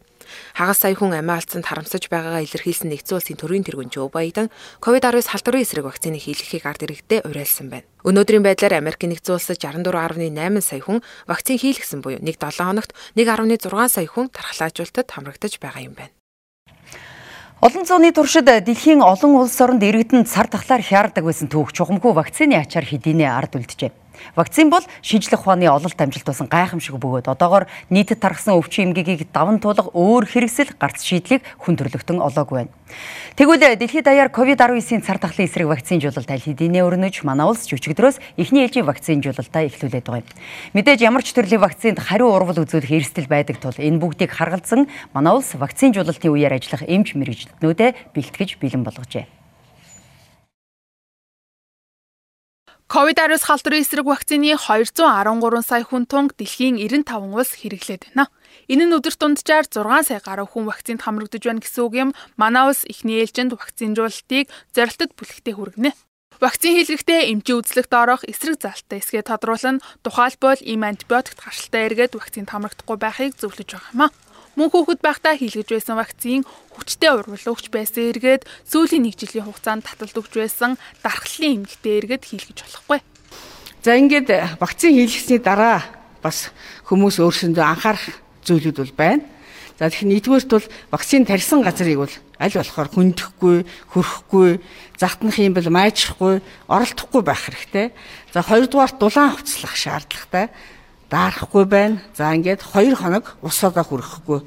Хагас 0.56 0.84
сая 0.84 0.96
хүн 0.96 1.16
амиа 1.16 1.40
алдсанд 1.40 1.66
харамсаж 1.66 2.10
байгаагаа 2.12 2.46
илэрхийлсэн 2.46 2.90
нэгдсэн 2.92 3.16
улсын 3.18 3.38
төрийн 3.40 3.66
тэргүүн 3.66 3.94
Жо 3.94 4.08
Байден 4.12 4.52
COVID-19 4.84 5.28
халдварын 5.28 5.64
эсрэг 5.64 5.86
вакциныг 5.86 6.22
хийлгэхийг 6.22 6.66
ард 6.66 6.82
иргэдэд 6.86 7.26
уриалсан 7.28 7.68
байна. 7.70 7.88
Өнөөдрийн 8.02 8.44
байдлаар 8.46 8.80
Америкийн 8.82 9.14
нэгдсэн 9.14 9.36
улсад 9.38 9.62
64.8 9.62 10.62
сая 10.62 10.82
хүн 10.82 11.00
вакцин 11.30 11.58
хийлгэсэн 11.62 12.02
буюу 12.02 12.20
нэг 12.20 12.42
7 12.42 12.66
хоногт 12.66 12.92
1.6 13.14 13.70
сая 13.90 14.08
хүн 14.10 14.34
тархлаажуулалтад 14.34 15.08
хамрагдаж 15.12 15.62
байгаа 15.62 15.86
юм 15.86 15.94
байна. 15.94 16.16
Олон 17.62 17.86
зууны 17.86 18.10
туршид 18.10 18.50
дэлхийн 18.50 19.06
олон 19.06 19.38
улс 19.38 19.62
оронд 19.62 19.86
иргэдэнд 19.86 20.26
цар 20.26 20.50
тахлаар 20.50 20.82
хяардаг 20.82 21.22
байсан 21.22 21.46
түүх 21.46 21.70
чухамгүй 21.78 22.10
вакцины 22.18 22.58
ачаар 22.58 22.90
хэдийнэ 22.90 23.30
ард 23.30 23.54
үлджээ. 23.54 24.01
Вакцин 24.36 24.70
бол 24.70 24.84
шинжлэх 25.02 25.42
ухааны 25.42 25.68
ололт 25.68 26.00
амжилт 26.00 26.26
тусан 26.26 26.48
гайхамшиг 26.48 26.96
бөгөөд 26.96 27.32
одоогоор 27.32 27.68
нийтэд 27.90 28.20
тархсан 28.20 28.56
өвчин 28.56 28.92
эмгэгийг 28.92 29.32
даван 29.34 29.60
туулга 29.60 29.92
өөр 29.92 30.26
хэрэгсэл 30.28 30.76
гарц 30.80 31.04
шийдлийг 31.04 31.44
хүн 31.60 31.76
төрлөختөн 31.76 32.22
олоогүй 32.22 32.66
байна. 32.68 32.74
Тэгвэл 33.36 33.80
дэлхийд 33.80 34.06
даяар 34.06 34.30
COVID-19-ийн 34.32 35.02
цар 35.02 35.18
тахлын 35.18 35.48
эсрэг 35.48 35.68
вакцинжуулалт 35.68 36.30
аль 36.32 36.44
хэдийнэ 36.44 36.84
өрнөж 36.84 37.24
манай 37.24 37.48
улс 37.48 37.64
жүчигдрөөс 37.68 38.20
эхний 38.36 38.68
ээлжийн 38.68 38.86
вакцинжуулалтаа 38.86 39.64
эхлүүлээд 39.72 40.06
байгаа 40.06 40.24
юм. 40.24 40.32
Мэдээж 40.76 41.00
ямар 41.02 41.24
ч 41.24 41.32
төрлийн 41.32 41.64
вакцинд 41.64 42.00
хариу 42.04 42.36
урвал 42.36 42.60
үзүүлэх 42.60 42.92
эрсдэл 42.92 43.32
байдаг 43.32 43.64
тул 43.64 43.76
энэ 43.80 44.00
бүгдийг 44.00 44.32
харгалзан 44.36 44.92
манай 45.16 45.34
улс 45.34 45.56
вакцинжуулалтын 45.56 46.32
үеэр 46.36 46.60
ажиллах 46.60 46.84
эмч 46.84 47.16
мэрэгчлэнүүдэд 47.16 48.12
бэлтгэж 48.12 48.60
бэлэн 48.60 48.84
болгожээ. 48.84 49.41
Ковид-19 52.92 53.40
халдварын 53.48 53.84
эсрэг 53.88 54.04
вакцины 54.04 54.52
213 54.60 55.64
сая 55.64 55.88
хүн 55.88 56.04
тунг 56.12 56.36
дэлхийн 56.36 56.76
95 56.76 57.32
улс 57.32 57.56
хэрэглээд 57.56 58.12
байна. 58.12 58.28
Энэ 58.68 58.84
нь 58.84 58.96
өдөр 59.00 59.16
дунджаар 59.16 59.64
6 59.64 60.12
сая 60.12 60.20
гаруй 60.20 60.44
хүн 60.44 60.68
вакцинд 60.68 61.00
хамрагдаж 61.00 61.40
байна 61.40 61.64
гэсэн 61.64 61.88
үг 61.88 61.96
юм. 61.96 62.10
Манай 62.36 62.68
улс 62.68 62.84
эхний 62.84 63.24
ээлжинд 63.24 63.56
вакцинжуулалтыг 63.56 64.52
зорилтод 64.76 65.16
бүлэгтээ 65.16 65.56
хүргэнэ. 65.56 65.96
Вакцин 66.44 66.76
хийлгэхдээ 66.76 67.32
эмчийн 67.32 67.64
үзлэгт 67.64 67.96
орох 67.96 68.28
эсрэг 68.28 68.60
залтаа 68.60 69.00
эсгээ 69.00 69.24
тодруулна. 69.24 69.80
Тухайлбал 70.04 70.60
ийм 70.60 70.84
антибиотикт 70.84 71.40
гаршилтай 71.40 71.88
эргээд 71.88 72.20
вакцинд 72.20 72.52
хамрагдахгүй 72.52 72.98
байхыг 73.00 73.40
зөвлөж 73.40 73.72
байгаа 73.72 73.96
юм 73.96 74.02
а. 74.04 74.08
Мөн 74.60 74.68
хүүхэд 74.68 75.00
байхдаа 75.00 75.40
хийлгэж 75.40 75.70
байсан 75.72 75.96
вакцин 75.96 76.44
хүчтэй 76.76 77.08
урвал 77.08 77.56
өгч 77.56 77.72
байсан 77.72 78.12
эргээд 78.12 78.44
сүүлийн 78.68 79.08
нэг 79.08 79.16
жилийн 79.16 79.48
хугацаанд 79.48 79.88
таталт 79.88 80.12
өгч 80.12 80.34
байсан 80.36 80.76
дархлын 81.00 81.64
эмгэгтэй 81.64 82.04
эргээд 82.04 82.28
хийлгэж 82.28 82.58
болохгүй. 82.60 83.00
За 83.80 83.96
ингээд 83.96 84.60
вакцин 84.60 84.92
хийлгэсний 84.92 85.40
дараа 85.40 85.80
бас 86.20 86.52
хүмүүс 86.84 87.24
өөрсөндөө 87.24 87.64
анхаарах 87.64 88.20
зүйлүүд 88.44 88.78
бол 88.84 88.94
байна. 89.00 89.24
За 89.80 89.88
тэгэхээр 89.88 90.12
нэгдүгээрт 90.20 90.52
бол 90.52 90.68
вакцин 90.92 91.24
тарьсан 91.24 91.64
газрыг 91.64 91.98
бол 92.04 92.16
аль 92.38 92.54
болохоор 92.54 92.90
хөндөхгүй, 92.92 93.58
хөрөхгүй, 93.96 94.50
захтнах 95.00 95.40
юм 95.40 95.56
бол 95.56 95.70
майжрахгүй, 95.72 96.44
оролдохгүй 96.68 97.22
байх 97.24 97.42
хэрэгтэй. 97.48 97.88
За 98.36 98.44
хоёрдугаарт 98.44 99.00
дулаан 99.00 99.32
хувцлах 99.34 99.74
шаардлагатай 99.80 100.52
даарахгүй 101.12 101.66
байна. 101.68 102.02
За 102.16 102.32
ингээд 102.32 102.64
2 102.64 102.96
хоног 102.96 103.36
усаадаа 103.44 103.84
хүрэхгүй 103.84 104.40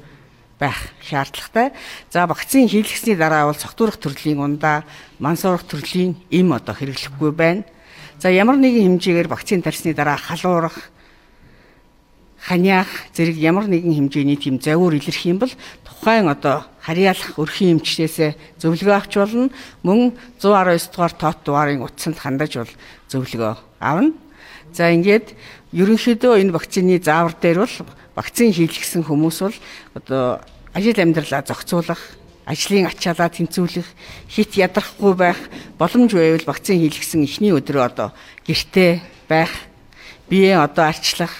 байх 0.59 0.75
шаардлагатай. 1.05 1.71
За 2.09 2.25
вакцин 2.25 2.67
хийлгэсний 2.67 3.15
дараа 3.15 3.45
бол 3.45 3.55
цогтурах 3.55 4.01
төрлийн 4.01 4.41
ундаа, 4.41 4.83
мансуурах 5.19 5.63
төрлийн 5.63 6.17
эм 6.31 6.57
одоо 6.57 6.73
хэрэглэхгүй 6.73 7.31
байна. 7.31 7.63
За 8.19 8.33
ямар 8.33 8.57
нэгэн 8.57 8.97
хэмжээгээр 8.97 9.29
вакцин 9.29 9.61
тарсны 9.61 9.93
дараа 9.93 10.17
халуурах, 10.17 10.89
ханиах 12.41 12.87
зэрэг 13.13 13.37
ямар 13.37 13.65
нэгэн 13.69 14.09
хэмжээний 14.09 14.37
тийм 14.37 14.61
завуур 14.61 14.93
илэрх 14.93 15.21
юм 15.25 15.37
бол 15.41 15.53
тухайн 15.83 16.29
одоо 16.29 16.65
харьяалах 16.81 17.37
өрхийн 17.41 17.81
эмчнээсээ 17.81 18.61
зөвлөгөө 18.61 18.95
авч 18.95 19.13
болно. 19.17 19.49
Мөн 19.81 20.13
119 20.39 20.93
дугаар 20.93 21.13
тоот 21.13 21.37
дугаарын 21.41 21.81
утсанд 21.81 22.21
хандаж 22.21 22.53
бол 22.61 22.73
зөвлөгөө 23.09 23.53
авна. 23.81 24.13
За 24.75 24.91
ингээд 24.91 25.31
ерөнхийдөө 25.71 26.43
энэ 26.43 26.51
вакцины 26.51 26.99
заавар 26.99 27.31
дээр 27.39 27.63
бол 27.63 27.75
вакцин 28.19 28.51
хийлгэсэн 28.51 29.07
хүмүүс 29.07 29.37
бол 29.39 29.57
одоо 29.95 30.43
ажил 30.75 30.99
амьдралаа 30.99 31.47
зохицуулах, 31.47 32.03
ажлын 32.43 32.91
ачаалаа 32.91 33.31
тэнцвүүлэх, 33.31 33.87
хит 34.27 34.51
ядрахгүй 34.59 35.15
байх 35.15 35.39
боломж 35.79 36.11
байвал 36.11 36.43
вакцин 36.43 36.83
хийлгэсэн 36.83 37.23
эхний 37.23 37.55
өдрөө 37.55 37.83
одоо 37.87 38.11
гэртээ 38.43 38.99
байх, 39.31 39.51
биеэ 40.27 40.59
одоо 40.59 40.91
арчлах, 40.91 41.31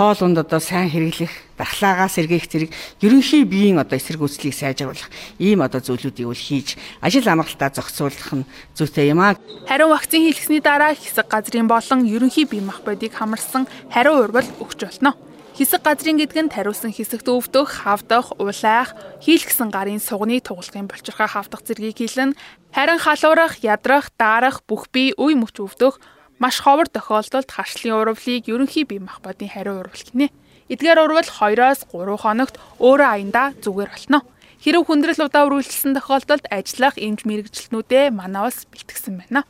хоол 0.00 0.32
унд 0.32 0.40
одоо 0.40 0.64
сайн 0.64 0.88
хэрэглэх 0.88 1.28
дархлаагаас 1.60 2.16
сэргээх 2.16 2.48
зэрэг 2.48 2.72
ерөнхий 3.04 3.44
биеийн 3.44 3.84
одоо 3.84 4.00
эсрэг 4.00 4.24
үүслийг 4.24 4.56
сайжруулах 4.56 5.12
ийм 5.36 5.60
одоо 5.60 5.84
зүйлүүдийг 5.84 6.24
үл 6.24 6.40
хийж 6.40 6.80
ажил 7.04 7.28
амралтаа 7.28 7.68
зохицуулах 7.68 8.32
нь 8.32 8.48
зүйтэй 8.72 9.12
юм 9.12 9.20
аа. 9.20 9.36
Харин 9.68 9.92
вакцин 9.92 10.24
хийлгэсний 10.24 10.64
дараа 10.64 10.96
хэсэг 10.96 11.28
газрын 11.28 11.68
болон 11.68 12.08
ерөнхий 12.08 12.48
бие 12.48 12.64
махбодыг 12.64 13.12
хамарсан 13.12 13.68
хариу 13.92 14.24
урвал 14.24 14.48
өгч 14.56 14.88
болно. 14.88 15.12
Хэсэг 15.60 15.84
газрын 15.84 16.16
гэдэг 16.16 16.48
нь 16.48 16.52
тариулсан 16.56 16.96
хэсэгт 16.96 17.28
өвдөх, 17.28 17.84
хавдах, 17.84 18.32
улайх, 18.40 18.96
хийлгсэн 19.20 19.68
гарын 19.68 20.00
сугны 20.00 20.40
тугалгын 20.40 20.88
болчирхай 20.88 21.28
хавдах 21.28 21.60
зэргийг 21.60 22.00
хийлэн 22.00 22.32
харин 22.72 22.96
халуурах, 22.96 23.60
ядрах, 23.60 24.08
даарах, 24.16 24.64
бүх 24.64 24.88
бие 24.88 25.12
үе 25.20 25.36
мөч 25.36 25.60
өвдөх 25.60 26.00
маш 26.40 26.64
ховор 26.64 26.88
тохиолдолд 26.88 27.52
харшлын 27.52 28.00
урвлыг 28.00 28.48
ерөнхий 28.48 28.88
бие 28.88 29.04
махбодын 29.04 29.52
хариу 29.52 29.84
урвал 29.84 30.04
гинэ. 30.08 30.32
Эдгээр 30.72 31.04
урвал 31.04 31.28
2-оос 31.28 31.84
3 31.92 32.16
хоногт 32.16 32.56
өөрөө 32.80 33.08
аяндаа 33.12 33.52
зүгээр 33.60 33.92
болно. 33.92 34.24
Хэрэг 34.64 34.88
хүндрэл 34.88 35.28
удаа 35.28 35.44
үргэлжилсэн 35.44 35.92
тохиолдолд 36.00 36.48
ажиллах 36.48 36.96
эмч 36.96 37.28
мэрэгчлэнүүдээ 37.28 38.08
манай 38.08 38.48
улс 38.48 38.64
бэлтгэсэн 38.72 39.20
байна. 39.20 39.44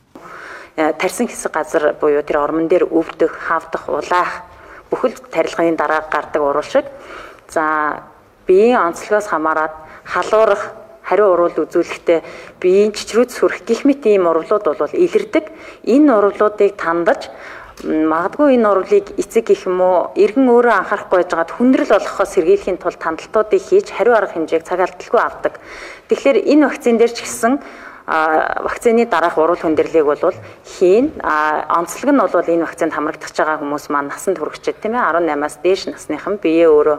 Э, 0.75 0.91
тарьсан 0.91 1.31
хэсэг 1.31 1.51
газар 1.55 1.95
буюу 1.95 2.23
тэр 2.27 2.43
ормон 2.43 2.67
дээр 2.67 2.91
өвдөх, 2.91 3.39
хавдах, 3.39 3.87
улаах 3.87 4.43
бүхэл 4.91 5.15
тарилгын 5.31 5.79
дараа 5.79 6.03
гардаг 6.11 6.43
урвал 6.43 6.67
шиг 6.67 6.87
за 7.47 8.03
биеийн 8.47 8.79
онцлогоос 8.79 9.31
хамаарат 9.31 9.71
халуурах 10.03 10.75
хариу 11.11 11.35
урвал 11.35 11.67
үзүүлэхдээ 11.67 12.19
биеийн 12.63 12.95
чичрүүц 12.95 13.35
сүрэх 13.35 13.67
гих 13.67 13.83
мэт 13.83 14.07
ийм 14.07 14.31
урвлууд 14.31 14.63
бол 14.63 14.95
илэрдэг. 14.95 15.45
Энэ 15.83 16.07
урвлуудыг 16.15 16.79
тандаж 16.79 17.27
магадгүй 17.83 18.55
энэ 18.55 18.69
урвлыг 18.71 19.05
эцэг 19.19 19.51
гэх 19.51 19.67
юм 19.67 19.83
уу 19.83 20.15
эргэн 20.15 20.47
өөрөө 20.47 20.73
анхаарахгүй 20.79 21.17
байжгаад 21.19 21.51
хүндрэл 21.51 21.91
болгохоос 21.91 22.31
сэргийлэхийн 22.39 22.79
тулд 22.79 23.01
хандлтуудыг 23.01 23.59
хийж 23.59 23.91
хариу 23.91 24.15
арга 24.15 24.37
хэмжээг 24.37 24.63
цаг 24.63 24.79
алдалгүй 24.85 25.19
авдаг. 25.19 25.53
Тэгэхээр 26.07 26.37
энэ 26.45 26.65
вакцин 26.71 26.95
дээр 26.95 27.11
ч 27.11 27.25
гэсэн 27.25 27.59
вакцины 28.07 29.05
дараах 29.05 29.37
урал 29.37 29.57
хүндрэлийг 29.57 30.05
бол 30.05 30.35
хийн 30.65 31.11
онцлог 31.21 32.09
нь 32.11 32.21
бол 32.21 32.33
энэ 32.33 32.65
вакцинд 32.65 32.93
хамрагдах 32.93 33.31
байгаа 33.33 33.57
хүмүүс 33.61 33.85
маань 33.89 34.09
насанд 34.09 34.37
хүрэгчэд 34.37 34.81
тийм 34.81 34.95
ээ 34.97 35.05
18-аас 35.15 35.55
дээш 35.63 35.81
насныхан 35.89 36.37
биеэ 36.41 36.69
өөрөө 36.69 36.97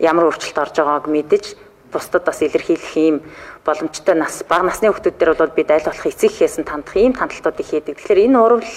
ямар 0.00 0.30
өөрчлөлт 0.30 0.58
орж 0.58 0.74
байгааг 0.80 1.06
мэдэж 1.06 1.44
бусдад 1.92 2.24
бас 2.24 2.42
илэрхийлэх 2.42 2.96
ийм 2.96 3.22
боломжтой 3.64 4.14
нас 4.14 4.42
бага 4.48 4.70
насны 4.70 4.88
хүмүүс 4.88 5.18
дээр 5.18 5.34
бол 5.34 5.52
бид 5.54 5.70
аль 5.70 5.84
болох 5.84 6.06
эцэг 6.06 6.30
хийсэн 6.30 6.64
тандах 6.64 6.96
ийм 6.96 7.14
хандлтуудыг 7.14 7.66
хийдэг. 7.66 7.98
Тэгэхээр 7.98 8.24
энэ 8.30 8.38
урвал 8.38 8.72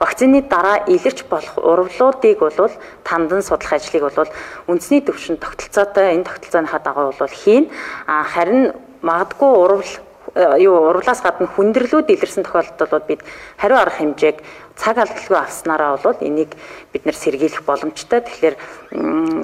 Вакцины 0.00 0.40
дараа 0.40 0.80
илэрч 0.88 1.28
болох 1.28 1.58
урвлуудыг 1.58 2.38
бол 2.40 2.72
тандан 3.04 3.42
судлах 3.42 3.76
ажлыг 3.76 4.08
бол 4.08 4.32
үндэсний 4.66 5.04
төвшин 5.04 5.36
тогтолцоотой 5.36 6.16
энэ 6.16 6.24
тогтолцооныхаа 6.24 6.80
дагуу 6.80 7.12
бол 7.12 7.28
хийн. 7.28 7.68
А 8.06 8.24
харин 8.24 8.72
магадгүй 9.02 9.52
урвал 9.52 9.92
юу 10.34 10.74
урвлаас 10.90 11.20
гадна 11.22 11.50
хүндрэлүүд 11.50 12.10
илэрсэн 12.14 12.44
тохиолдолд 12.46 13.06
бид 13.06 13.20
хариу 13.58 13.78
арга 13.78 13.98
хэмжээг 13.98 14.38
цаг 14.78 14.96
алдалгүй 14.98 15.38
авснараа 15.38 15.98
бол 15.98 16.18
энийг 16.22 16.54
бид 16.92 17.02
нэр 17.04 17.16
сэргийлэх 17.16 17.66
боломжтой. 17.66 18.20
Тэгэхээр 18.22 18.56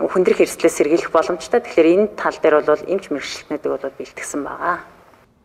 хүндрэх 0.06 0.40
эрсдлээс 0.46 0.76
сэргийлэх 0.78 1.10
боломжтой. 1.10 1.60
Тэгэхээр 1.60 1.92
энэ 1.92 2.06
тал 2.14 2.36
дээр 2.38 2.62
бол 2.62 2.82
эмч 2.86 3.10
мэрэгчлэнүүдийг 3.10 3.72
бол 3.72 3.98
бэлтгэсэн 3.98 4.40
байгаа. 4.46 4.78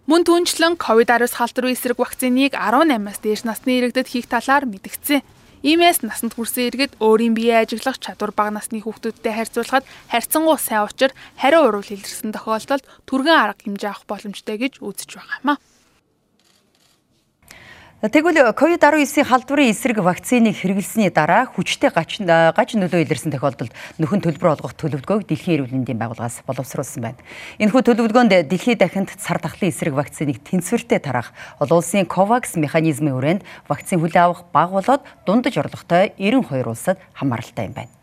Мөн 0.10 0.22
түнчлэн 0.26 0.76
COVID-19 0.82 1.38
халдварын 1.38 1.74
эсрэг 1.78 1.98
вакциныг 2.00 2.58
18-аас 2.58 3.20
дээш 3.22 3.42
насны 3.46 3.80
иргэдэд 3.80 4.10
хийх 4.10 4.26
талаар 4.26 4.66
мэдгдсэн. 4.66 5.22
Иймээс 5.62 6.02
насанд 6.02 6.34
хүрсэн 6.34 6.74
иргэд 6.74 6.98
өөрийн 6.98 7.38
биеэ 7.38 7.62
ажиглах 7.62 8.02
чадвар 8.02 8.34
бага 8.34 8.58
насны 8.58 8.82
хүүхдүүдтэй 8.82 9.30
харьцуулахад 9.30 9.86
харьцангуй 10.10 10.58
сайн 10.58 10.90
учир 10.90 11.14
хариу 11.38 11.70
урвал 11.70 11.86
илэрсэн 11.86 12.34
тохиолдолд 12.34 12.82
түргэн 13.06 13.38
арга 13.38 13.62
хэмжээ 13.62 13.94
авах 13.94 14.10
боломжтой 14.10 14.58
гэж 14.58 14.82
үзэж 14.82 15.22
байгаа 15.22 15.38
юм 15.46 15.50
а. 15.54 15.62
Тэгвэл 18.02 18.58
COVID-19-ийн 18.58 19.30
халдварын 19.30 19.70
эсрэг 19.70 20.02
вакциныг 20.02 20.58
хэрэглэсний 20.58 21.14
дараа 21.14 21.46
хүчтэй 21.46 21.94
гач 21.94 22.18
гач 22.18 22.74
нөлөө 22.74 23.06
илэрсэн 23.06 23.30
тохиолдолд 23.30 23.70
нөхөн 24.02 24.26
төлбөр 24.26 24.58
олгох 24.58 24.74
төлөвлөгөөг 24.74 25.30
Дэлхийн 25.30 25.62
эрүүл 25.62 25.86
мэндийн 25.86 26.02
байгууллагаас 26.02 26.42
боловсруулсан 26.50 26.98
байна. 26.98 27.22
Энэхүү 27.62 27.86
төлөвлөгөөнд 27.86 28.50
дэлхийд 28.50 28.82
дахинд 28.82 29.14
цар 29.22 29.38
тахлын 29.38 29.70
эсрэг 29.70 29.94
вакциныг 29.94 30.42
тэнцвэртэй 30.42 30.98
тарах 30.98 31.30
олон 31.62 31.86
улсын 31.86 32.10
COVAX 32.10 32.58
механизмын 32.58 33.14
хүрээнд 33.14 33.46
вакцин 33.70 34.02
хүлээн 34.02 34.26
авах 34.34 34.50
баг 34.50 34.74
болоод 34.74 35.06
дундаж 35.30 35.62
орлоготой 35.62 36.18
92 36.18 36.74
улсад 36.74 36.98
хамааралтай 37.14 37.70
юм 37.70 37.78
байна. 37.78 38.01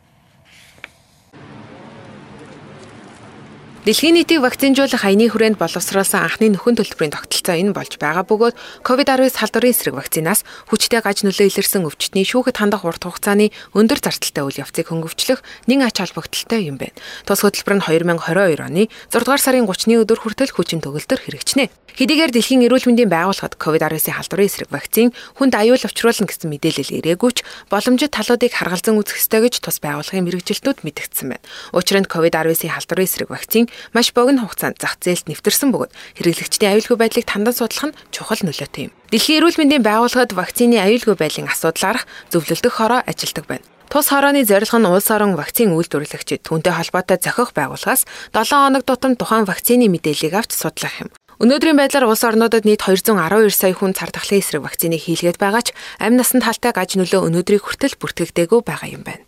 Дэлхийн 3.89 4.21
нийтийг 4.21 4.45
вакцинжуулах 4.45 5.01
аяны 5.01 5.33
хүрээнд 5.33 5.57
боловсруулсан 5.57 6.21
анхны 6.21 6.53
нөхөн 6.53 6.77
төлбөрийн 6.77 7.09
тогтолцоо 7.09 7.57
энэ 7.57 7.73
болж 7.73 7.97
байгаа 7.97 8.21
бөгөөд 8.21 8.85
COVID-19 8.85 9.33
халдварын 9.33 9.73
эсрэг 9.73 9.97
вакцинаас 9.97 10.45
хүчтэй 10.69 11.01
гаж 11.01 11.25
нөлөө 11.25 11.49
илэрсэн 11.49 11.89
өвчтний 11.89 12.29
шүүхэд 12.29 12.61
хандах 12.61 12.85
урт 12.85 13.09
хугацааны 13.09 13.49
өндөр 13.73 14.05
зардалтай 14.05 14.45
үйл 14.45 14.61
явцыг 14.61 14.93
хөнгөвчлөх 14.93 15.41
нэг 15.73 15.89
ач 15.89 16.05
холбогдолтой 16.05 16.69
юм 16.69 16.77
байна. 16.77 16.93
Тус 17.25 17.41
хөтөлбөр 17.41 17.81
нь 17.81 17.85
2022 17.89 18.61
оны 18.61 18.93
6 19.09 19.25
дугаар 19.25 19.41
сарын 19.41 19.65
30-ны 19.65 20.05
өдөр 20.05 20.21
хүртэл 20.21 20.53
хүчин 20.53 20.85
төгөлдөр 20.85 21.25
хэрэгжинэ. 21.25 21.73
Хэдийгээр 21.99 22.31
дэлхийн 22.31 22.63
эрүүл 22.69 22.87
мэндийн 22.93 23.11
байгууллагад 23.11 23.59
COVID-19 23.59 24.15
халдварын 24.15 24.47
эсрэг 24.47 24.71
вакцин 24.71 25.11
хүнд 25.35 25.57
аюул 25.59 25.83
учруулна 25.83 26.31
гэсэн 26.31 26.47
мэдээлэл 26.47 26.95
ирээгүйч 26.95 27.43
боломжит 27.73 28.15
талуудыг 28.15 28.55
харгалзан 28.55 29.03
үзэх 29.03 29.19
ёстой 29.19 29.43
гэж 29.43 29.59
тус 29.59 29.83
байгууллагын 29.83 30.23
мэрэгжилтүүд 30.23 30.87
мэдгдсэн 30.87 31.27
байна. 31.35 31.43
Учир 31.75 31.99
нь 31.99 32.07
COVID-19 32.07 32.71
халдварын 32.71 33.03
эсрэг 33.03 33.29
вакцин 33.35 33.67
маш 33.95 34.13
богино 34.17 34.45
хугацаанд 34.45 34.79
зах 34.79 34.97
зээлд 35.03 35.29
нэвтэрсэн 35.29 35.71
бөгөөд 35.73 35.93
хэрэглэгчдийн 36.19 36.73
аюулгүй 36.79 36.97
байдлыг 36.99 37.27
тандан 37.27 37.55
судлах 37.55 37.93
нь 37.93 37.97
чухал 38.15 38.43
нөлөөтэй 38.43 38.89
юм. 38.89 38.93
Дэлхийн 39.11 39.39
эрүүл 39.41 39.59
мэндийн 39.59 39.85
байгууллагад 39.87 40.33
вакцины 40.37 40.77
аюулгүй 40.79 41.17
байдлын 41.17 41.49
асуудлаарх 41.53 42.05
зөвлөлдөх 42.33 42.75
хороо 42.75 43.01
ажилладаг 43.07 43.47
байна. 43.49 43.67
Тус 43.89 44.13
хорооны 44.13 44.45
зорилго 44.45 44.77
нь 44.77 44.89
улс 44.89 45.09
орон 45.09 45.33
вакцин 45.33 45.73
үйлдвэрлэгчид 45.73 46.45
түүнтэй 46.45 46.77
холбоотой 46.77 47.17
зохих 47.17 47.57
байгууллагаас 47.57 48.05
7 48.37 48.53
хоног 48.53 48.85
тутам 48.85 49.17
тухайн 49.17 49.49
вакцины 49.49 49.89
мэдээллийг 49.89 50.37
авч 50.37 50.53
судлах 50.53 50.93
юм. 51.01 51.09
Өнөөдрийн 51.41 51.79
байдлаар 51.79 52.11
улс 52.11 52.21
орнуудад 52.27 52.67
нийт 52.67 52.83
212 52.83 53.49
сая 53.55 53.73
хүн 53.73 53.95
цар 53.95 54.11
тахлын 54.13 54.43
эсрэг 54.43 54.61
вакциныг 54.67 55.01
хийлгээд 55.01 55.39
байгаа 55.39 55.63
ч 55.63 55.69
амь 56.03 56.19
насанд 56.19 56.43
халтай 56.45 56.75
гаж 56.75 56.99
нөлөө 56.99 57.31
өнөөдрийг 57.31 57.63
хүртэл 57.63 57.95
бүртгэгдээгүй 57.97 58.61
байгаа 58.67 58.91
юм 58.91 59.07
байна. 59.07 59.28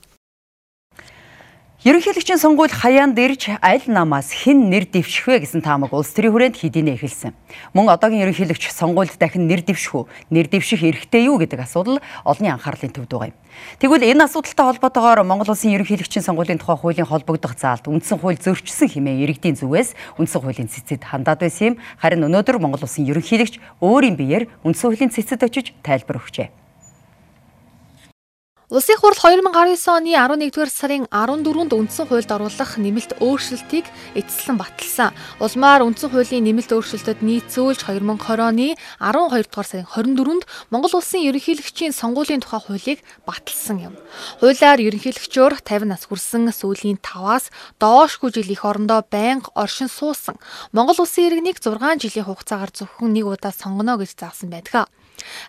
Ерөнхийлөгчийн 1.80 2.36
сонгуульд 2.36 2.76
хаяанд 2.76 3.16
ирж 3.16 3.56
аль 3.56 3.88
намаас 3.88 4.36
хэн 4.36 4.68
нэр 4.68 4.84
дэвших 4.84 5.32
вэ 5.32 5.48
гэсэн 5.48 5.64
таамаг 5.64 5.96
улс 5.96 6.12
төрийн 6.12 6.36
хүрээнд 6.36 6.60
хэдийнэ 6.60 7.00
эхэлсэн. 7.00 7.32
Мөн 7.72 7.88
одоогийн 7.96 8.28
ерөнхийлөгч 8.28 8.68
сонгуульд 8.68 9.16
дахин 9.16 9.48
нэр 9.48 9.64
дэвших 9.64 9.96
үү, 9.96 10.04
нэр 10.28 10.52
дэвших 10.52 10.84
эрхтэй 10.84 11.32
юу 11.32 11.40
гэдэг 11.40 11.64
асуудал 11.64 12.04
олонний 12.28 12.52
анхаарлын 12.52 12.92
төвд 12.92 13.08
байгаа 13.08 13.32
юм. 13.32 13.36
Тэгвэл 13.80 14.12
энэ 14.12 14.28
асуудалтай 14.28 14.66
холбоотойгоор 14.76 15.24
Монгол 15.24 15.56
Улсын 15.56 15.72
ерөнхийлөгчийн 15.72 16.20
сонгуулийн 16.20 16.60
тухай 16.60 16.76
хуулийн 16.76 17.08
холбогдох 17.08 17.56
заалт 17.56 17.88
үндсэн 17.88 18.20
хууль 18.20 18.36
зөрчсөн 18.36 19.00
хэмээн 19.00 19.24
иргэдийн 19.24 19.56
зүгээс 19.56 20.20
үндсэн 20.20 20.36
хуулийн 20.44 20.68
цэцэд 20.68 21.08
хандаад 21.08 21.40
байсан 21.40 21.72
юм. 21.72 21.74
Харин 21.96 22.28
өнөөдөр 22.28 22.60
Монгол 22.60 22.84
Улсын 22.84 23.08
ерөнхийлөгч 23.08 23.56
өөрийн 23.80 24.20
биеэр 24.20 24.52
үндсэн 24.68 24.84
хуулийн 24.92 25.16
цэцэд 25.16 25.48
очиж 25.48 25.72
тайлбар 25.80 26.20
өгчээ. 26.20 26.59
Улсын 28.70 28.94
хурл 29.02 29.18
2019 29.18 29.90
оны 29.90 30.14
11-р 30.14 30.70
сарын 30.70 31.10
14-нд 31.10 31.74
үндсэн 31.74 32.06
хуульд 32.06 32.30
оруулах 32.30 32.78
нэмэлт 32.78 33.18
өөрчлөлтийг 33.18 33.82
эцэслэн 34.14 34.62
баталсан. 34.62 35.10
Улмаар 35.42 35.82
үндсэн 35.82 36.14
хуулийн 36.14 36.46
нэмэлт 36.46 36.70
өөрчлөлтөд 36.70 37.18
нийцүүлж 37.18 37.82
2020 37.90 38.30
оны 38.38 38.78
12-р 39.02 39.66
сарын 39.66 39.90
24-нд 39.90 40.46
Монгол 40.70 41.02
улсын 41.02 41.26
ерөнхийлөгчийн 41.26 41.90
сонгуулийн 41.90 42.46
тухай 42.46 42.62
хуулийг 42.62 43.02
баталсан 43.26 43.90
юм. 43.90 43.94
Хуулиар 44.38 44.78
ерөнхийлөгчөөр 44.78 45.66
50 45.66 45.90
нас 45.90 46.06
хүрсэн 46.06 46.54
сүүлийн 46.54 47.02
5-аас 47.02 47.50
доошгүй 47.82 48.30
жил 48.38 48.54
их 48.54 48.62
орондоо 48.62 49.02
байнга 49.02 49.50
оршин 49.58 49.90
суусан. 49.90 50.38
Монгол 50.70 51.02
улсын 51.02 51.26
иргэнийг 51.26 51.58
6 51.58 51.74
жилийн 52.06 52.22
хугацаагаар 52.22 52.70
зөвхөн 52.70 53.18
нэг 53.18 53.26
удаа 53.26 53.50
сонгоно 53.50 53.98
гэж 53.98 54.14
заасан 54.14 54.54
байдаг. 54.54 54.86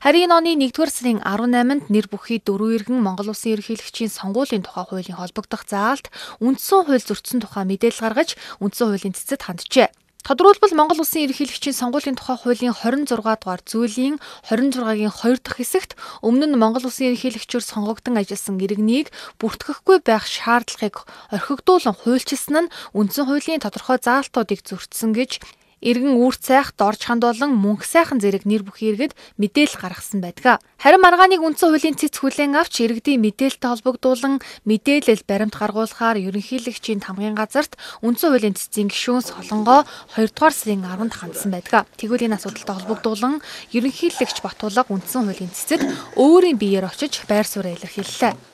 Харин 0.03 0.31
оны 0.31 0.55
1-р 0.57 0.89
сарын 0.89 1.19
18-нд 1.21 1.89
нэр 1.93 2.07
бүхий 2.11 2.39
дөрвөн 2.41 2.75
иргэн 2.77 2.99
Монгол 3.01 3.31
Улсын 3.31 3.55
ерөнхийлөгчийн 3.59 4.11
сонгуулийн 4.11 4.65
тухай 4.65 4.85
хуулийн 4.87 5.19
холбогдох 5.19 5.67
заалт 5.69 6.09
үндсэн 6.39 6.87
хууль 6.87 7.05
зөрчсөн 7.05 7.41
тухай 7.41 7.65
мэдээлэл 7.67 8.03
гаргаж 8.03 8.39
үндсэн 8.63 8.87
хуулийн 8.89 9.15
цэцэд 9.17 9.41
ханджээ. 9.45 9.89
Тодорхойлбол 10.21 10.77
Монгол 10.77 11.01
Улсын 11.01 11.25
ерөнхийлөгчийн 11.25 11.73
сонгуулийн 11.73 12.13
тухай 12.13 12.37
хуулийн 12.37 12.77
26 12.77 13.09
дугаар 13.41 13.61
зүйлийн 13.65 14.21
26-гийн 14.45 15.09
2 15.09 15.41
дахь 15.41 15.57
хэсэгт 15.57 15.97
өмнө 16.21 16.45
нь 16.45 16.61
Монгол 16.61 16.85
Улсын 16.85 17.09
ерөнхийлөгчөөр 17.09 17.65
сонгогдсон 17.65 18.21
ажилласан 18.21 18.61
иргэнийг 18.61 19.09
бүртгэхгүй 19.41 20.05
байх 20.05 20.29
шаардлагыг 20.29 21.09
орхигдуулан 21.33 21.97
хуульчилсан 21.97 22.69
нь 22.69 22.71
үндсэн 22.93 23.25
хуулийн 23.25 23.65
тодорхой 23.65 23.97
заалтуудыг 23.97 24.61
зөрчсөн 24.61 25.17
гэж 25.17 25.41
иргэн 25.81 26.13
үүрт 26.21 26.41
сайх, 26.45 26.77
дорж 26.77 27.01
ханд 27.01 27.25
болон 27.25 27.57
мөнх 27.57 27.83
сайхан 27.83 28.21
зэрэг 28.21 28.45
нэр 28.45 28.61
бүхий 28.61 28.93
иргэд 28.93 29.17
мэдээлэл 29.41 29.81
гаргасан 29.81 30.21
байдаг. 30.21 30.61
Харин 30.77 31.01
маргааныг 31.01 31.41
үндсэн 31.41 31.73
хуулийн 31.73 31.97
цэц 31.97 32.21
хүлээн 32.21 32.53
авч 32.53 32.85
иргэдийн 32.85 33.21
мэдээлэлтэй 33.25 33.69
холбогдуулан 33.69 34.37
мэдээлэл 34.69 35.25
баримт 35.25 35.57
гаргуулахаар 35.57 36.21
ерөнхийлөгчийн 36.21 37.01
тамгын 37.01 37.33
газарт 37.33 37.81
үндсэн 38.05 38.29
хуулийн 38.29 38.53
цэцийн 38.53 38.93
гишүүн 38.93 39.25
Солонгоо 39.25 39.89
2 40.13 40.29
дугаар 40.29 40.53
сарын 40.53 40.85
10-нд 40.85 41.13
хандсан 41.17 41.49
байдаг. 41.49 41.89
Тэгвэл 41.97 42.29
энэ 42.29 42.37
асуудалтай 42.37 42.75
холбогдуулан 42.77 43.41
ерөнхийлөгч 43.73 44.37
Батулга 44.45 44.85
үндсэн 44.85 45.25
хуулийн 45.25 45.49
цэцэд 45.49 45.81
өөрийн 46.13 46.61
биеэр 46.61 46.85
очиж 46.85 47.25
байр 47.25 47.49
сууриа 47.49 47.73
илэрхийллээ. 47.73 48.50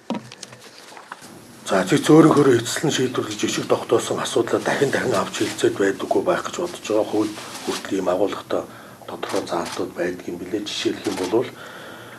За 1.68 1.84
чи 1.84 1.98
цөөрийнхөө 2.00 2.64
эцэслэн 2.64 2.96
шийдвэрлэж 2.96 3.42
ишиг 3.44 3.68
тогтоосон 3.68 4.24
асуудлаа 4.24 4.64
дахин 4.64 4.88
дахин 4.88 5.12
авч 5.20 5.44
хэлцээд 5.44 5.76
байдаггүй 5.76 6.24
байх 6.24 6.48
гэж 6.48 6.64
бодож 6.64 6.80
байгаа. 6.80 7.12
Хууль 7.12 7.34
хүртэл 7.68 7.98
ийм 8.00 8.08
агуулгатай 8.08 8.64
тодорхой 9.04 9.44
заалтууд 9.44 9.92
байдаг 9.92 10.24
юм 10.32 10.40
билээ. 10.40 10.64
Жишээлх 10.64 11.04
юм 11.12 11.16
бол 11.20 11.44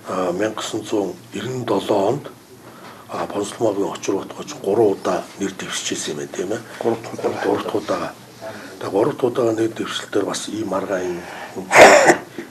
1997 0.05 1.65
онд 1.97 2.29
а 3.09 3.25
Бонслмогийн 3.25 3.89
очир 3.89 4.21
утгач 4.21 4.53
3 4.53 4.69
удаа 4.69 5.25
нэр 5.41 5.53
дэвшижсэн 5.57 6.13
юм 6.13 6.19
байна 6.21 6.37
тийм 6.37 6.53
ээ. 6.53 6.61
3 6.85 7.09
удаа 7.17 7.33
3 7.41 7.73
удаа. 7.73 8.13
Тэгээ 8.85 9.01
3 9.01 9.25
удаа 9.33 9.49
нэр 9.57 9.73
дэвшилтээр 9.73 10.25
бас 10.29 10.53
ийм 10.53 10.69
маргаа 10.77 11.01
юм 11.01 11.25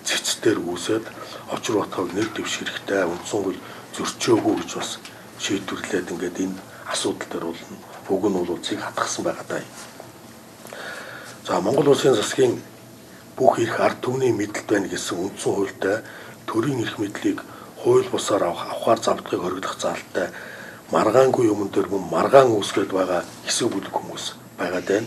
цэцтэр 0.02 0.58
үүсээд 0.66 1.06
очир 1.54 1.78
утгыг 1.78 2.10
нэр 2.18 2.30
дэвших 2.34 2.66
хэрэгтэй. 2.66 3.06
Үндсэн 3.06 3.38
хууль 3.46 3.62
зөрчөөгүй 3.94 4.56
гэж 4.66 4.72
бас 4.82 4.98
шийдвэрлээд 5.38 6.10
ингээд 6.10 6.42
энэ 6.42 6.58
асуудал 6.92 7.28
дээр 7.32 7.46
бол 7.46 7.62
уг 8.10 8.24
нь 8.30 8.38
бол 8.38 8.56
үзийг 8.56 8.80
хатгсан 8.82 9.24
байгаа 9.24 9.46
даа. 9.50 9.64
За 11.46 11.62
Монгол 11.62 11.90
улсын 11.90 12.16
засгийн 12.16 12.62
бүх 13.36 13.60
эрх 13.60 13.80
ард 13.80 14.00
түмний 14.02 14.32
мэдлэлд 14.32 14.68
байна 14.72 14.88
гэсэн 14.88 15.18
үндсэн 15.18 15.54
хуультай 15.54 15.98
төрийн 16.48 16.84
эрх 16.84 16.96
мэдлийг 17.00 17.44
хууль 17.84 18.10
бусаар 18.10 18.44
авахар 18.44 19.00
завдгыг 19.00 19.42
хоригдох 19.42 19.76
заалтай 19.80 20.28
маргаангүй 20.92 21.48
юмн 21.52 21.70
дээр 21.70 21.88
мөн 21.92 22.04
маргаан 22.12 22.52
үүсгэж 22.56 22.90
байгаа 22.92 23.22
хэсэг 23.46 23.68
бүлэг 23.72 23.94
хүмүүс 23.96 24.26
байгаа 24.60 24.82
даа. 24.82 25.04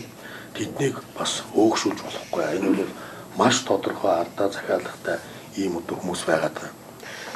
Тэднийг 0.53 0.95
бас 1.17 1.41
өөгшүүлж 1.55 1.99
болохгүй. 2.03 2.43
Энэ 2.57 2.69
бол 2.77 2.91
маш 3.39 3.55
тодорхой 3.65 4.13
ардаа 4.21 4.49
захиалгатай 4.53 5.17
ийм 5.57 5.81
хүмүүс 5.81 6.23
байгаа 6.29 6.51
даа 6.53 6.80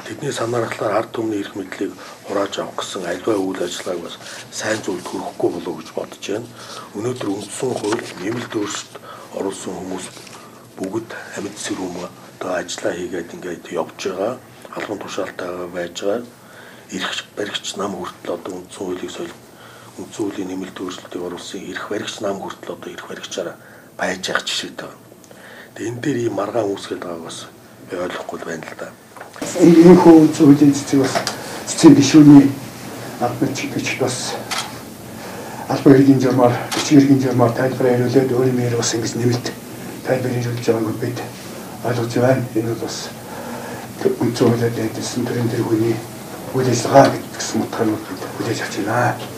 тэдний 0.05 0.31
санаархлаар 0.31 1.01
ард 1.01 1.11
түмний 1.17 1.41
эрх 1.41 1.55
мэдлийг 1.57 1.93
хурааж 2.29 2.59
авах 2.61 2.77
гэсэн 2.77 3.09
альва 3.09 3.33
үйл 3.41 3.57
ажиллагааг 3.57 4.05
бас 4.05 4.15
сайн 4.53 4.77
зүйлд 4.85 5.01
хүрэхгүй 5.01 5.49
болов 5.49 5.75
гэж 5.81 5.89
бодож 5.97 6.25
байна. 6.29 6.47
Өнөөдөр 6.93 7.29
үндсэн 7.33 7.71
хууль 7.73 8.05
нэмэлт 8.21 8.53
өөрчлөлт 8.53 8.93
оруулсан 9.33 9.73
хүмүүс 9.73 10.05
бүгд 10.77 11.09
амьд 11.37 11.57
сэрүүм 11.57 11.95
одоо 12.05 12.51
ажиллаа 12.53 12.93
хийгээд 12.93 13.33
ингээд 13.33 13.65
явж 13.73 13.99
байгаа. 14.05 14.33
Албан 14.77 14.99
тушаалтайгаа 15.01 15.67
байж 15.73 15.95
байгаа. 15.97 16.21
Эрх 16.93 17.17
баригч 17.33 17.65
нам 17.81 17.97
хүртэл 17.97 18.35
одоо 18.37 18.53
үндсэн 18.61 18.81
хуулийг 18.85 19.09
солих 19.09 19.37
үндсэн 19.97 20.21
хуулийн 20.21 20.49
нэмэлт 20.53 20.77
өөрчлөлтийг 20.85 21.23
оруулсан 21.25 21.65
эрх 21.65 21.85
баригч 21.89 22.21
нам 22.21 22.37
хүртэл 22.45 22.77
одоо 22.77 22.89
эрх 22.93 23.05
баригчаараа 23.09 23.57
байж 23.97 24.21
явах 24.29 24.45
жишээтэй. 24.45 24.93
Тэгээ 25.73 25.89
энэ 25.89 26.01
дээр 26.05 26.17
ийм 26.29 26.37
маргаан 26.37 26.69
үүсгэж 26.69 27.01
байгааг 27.01 27.25
бас 27.25 27.49
ойлгохгүй 27.89 28.39
байна 28.45 28.69
л 28.69 28.77
да 28.77 28.89
энэ 29.59 29.95
хөө 29.95 30.27
зүйлийн 30.35 30.73
цэцэг 30.75 30.99
бас 30.99 31.15
цэцэг 31.67 31.95
гişүүний 31.95 32.51
албан 33.21 33.49
чигч 33.55 33.95
бас 33.99 34.35
албан 35.69 35.93
хэргийн 35.93 36.19
журмаар 36.19 36.53
бичиг 36.75 36.99
хэргийн 36.99 37.21
журмаар 37.23 37.51
тайлбар 37.55 37.87
яриулээд 37.87 38.35
өөрийн 38.35 38.55
мээр 38.55 38.75
бас 38.75 38.93
ингэж 38.93 39.15
нэмэлт 39.15 39.47
тайлбар 40.03 40.31
яриулж 40.31 40.65
байгааг 40.67 40.99
бид 40.99 41.19
ойлгож 41.87 42.13
байна. 42.19 42.43
Энэ 42.55 42.67
бол 42.67 42.83
бас 42.83 42.97
үнцэн 44.19 44.47
хуулиад 44.47 44.75
дэдсэн 44.75 45.25
төрийн 45.25 45.49
тэргүүний 45.49 45.95
үйл 46.53 46.69
ажиллагаа 46.69 47.15
гэсэн 47.15 47.61
утгаараа 47.63 47.95
бид 47.95 48.23
хүлээж 48.35 48.59
авч 48.61 48.75
байна. 48.83 49.35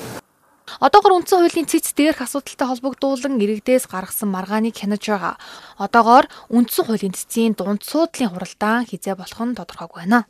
Одоогор 0.77 1.17
үндсэн 1.17 1.41
хуулийн 1.41 1.65
цэц 1.65 1.97
дээрх 1.97 2.21
асуудалтай 2.21 2.69
холбогдуулан 2.69 3.41
иргэдээс 3.41 3.89
гаргасан 3.89 4.29
маргааныг 4.29 4.77
хянаж 4.77 5.01
байгаа. 5.01 5.35
Одоогор 5.81 6.29
үндсэн 6.53 6.85
хуулийн 6.85 7.17
цэцийн 7.17 7.57
дунд 7.57 7.81
суудлын 7.81 8.29
хуралдаан 8.29 8.85
хизээ 8.85 9.17
болох 9.17 9.41
нь 9.41 9.57
тодорхойгүй 9.57 10.05
байна. 10.05 10.29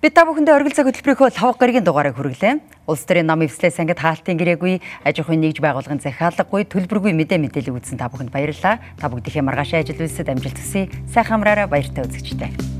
Бид 0.00 0.16
та 0.16 0.24
бүхэндээ 0.24 0.56
оргил 0.56 0.72
цаг 0.72 0.88
хөтөлбөрийнхөө 0.88 1.36
5 1.36 1.60
гарагийн 1.60 1.84
дугаарыг 1.84 2.16
хүргэлээ. 2.16 2.88
Улс 2.88 3.04
төрийн 3.04 3.28
нам 3.28 3.44
эвслээс 3.44 3.76
ангид 3.76 4.00
хаалтын 4.00 4.40
гэрээгүй, 4.40 4.80
аж 5.04 5.20
ахуйн 5.20 5.44
нэгж 5.44 5.60
байгууллагын 5.60 6.00
захиалгагүй, 6.00 6.64
төлбөргүй 6.72 7.12
мэдээ 7.12 7.36
мэдээлэл 7.36 7.76
үзсэн 7.76 8.00
та 8.00 8.08
бүхэнд 8.08 8.32
баярлалаа. 8.32 8.80
Та 8.96 9.12
бүгдийнхээ 9.12 9.44
маргаашаа 9.44 9.84
ажил 9.84 10.00
үйлсэд 10.00 10.32
амжилт 10.32 10.56
хүсье. 10.56 10.88
Сайхан 11.12 11.44
амраараа 11.44 11.68
баяртай 11.68 12.08
үзэгчтэй. 12.08 12.79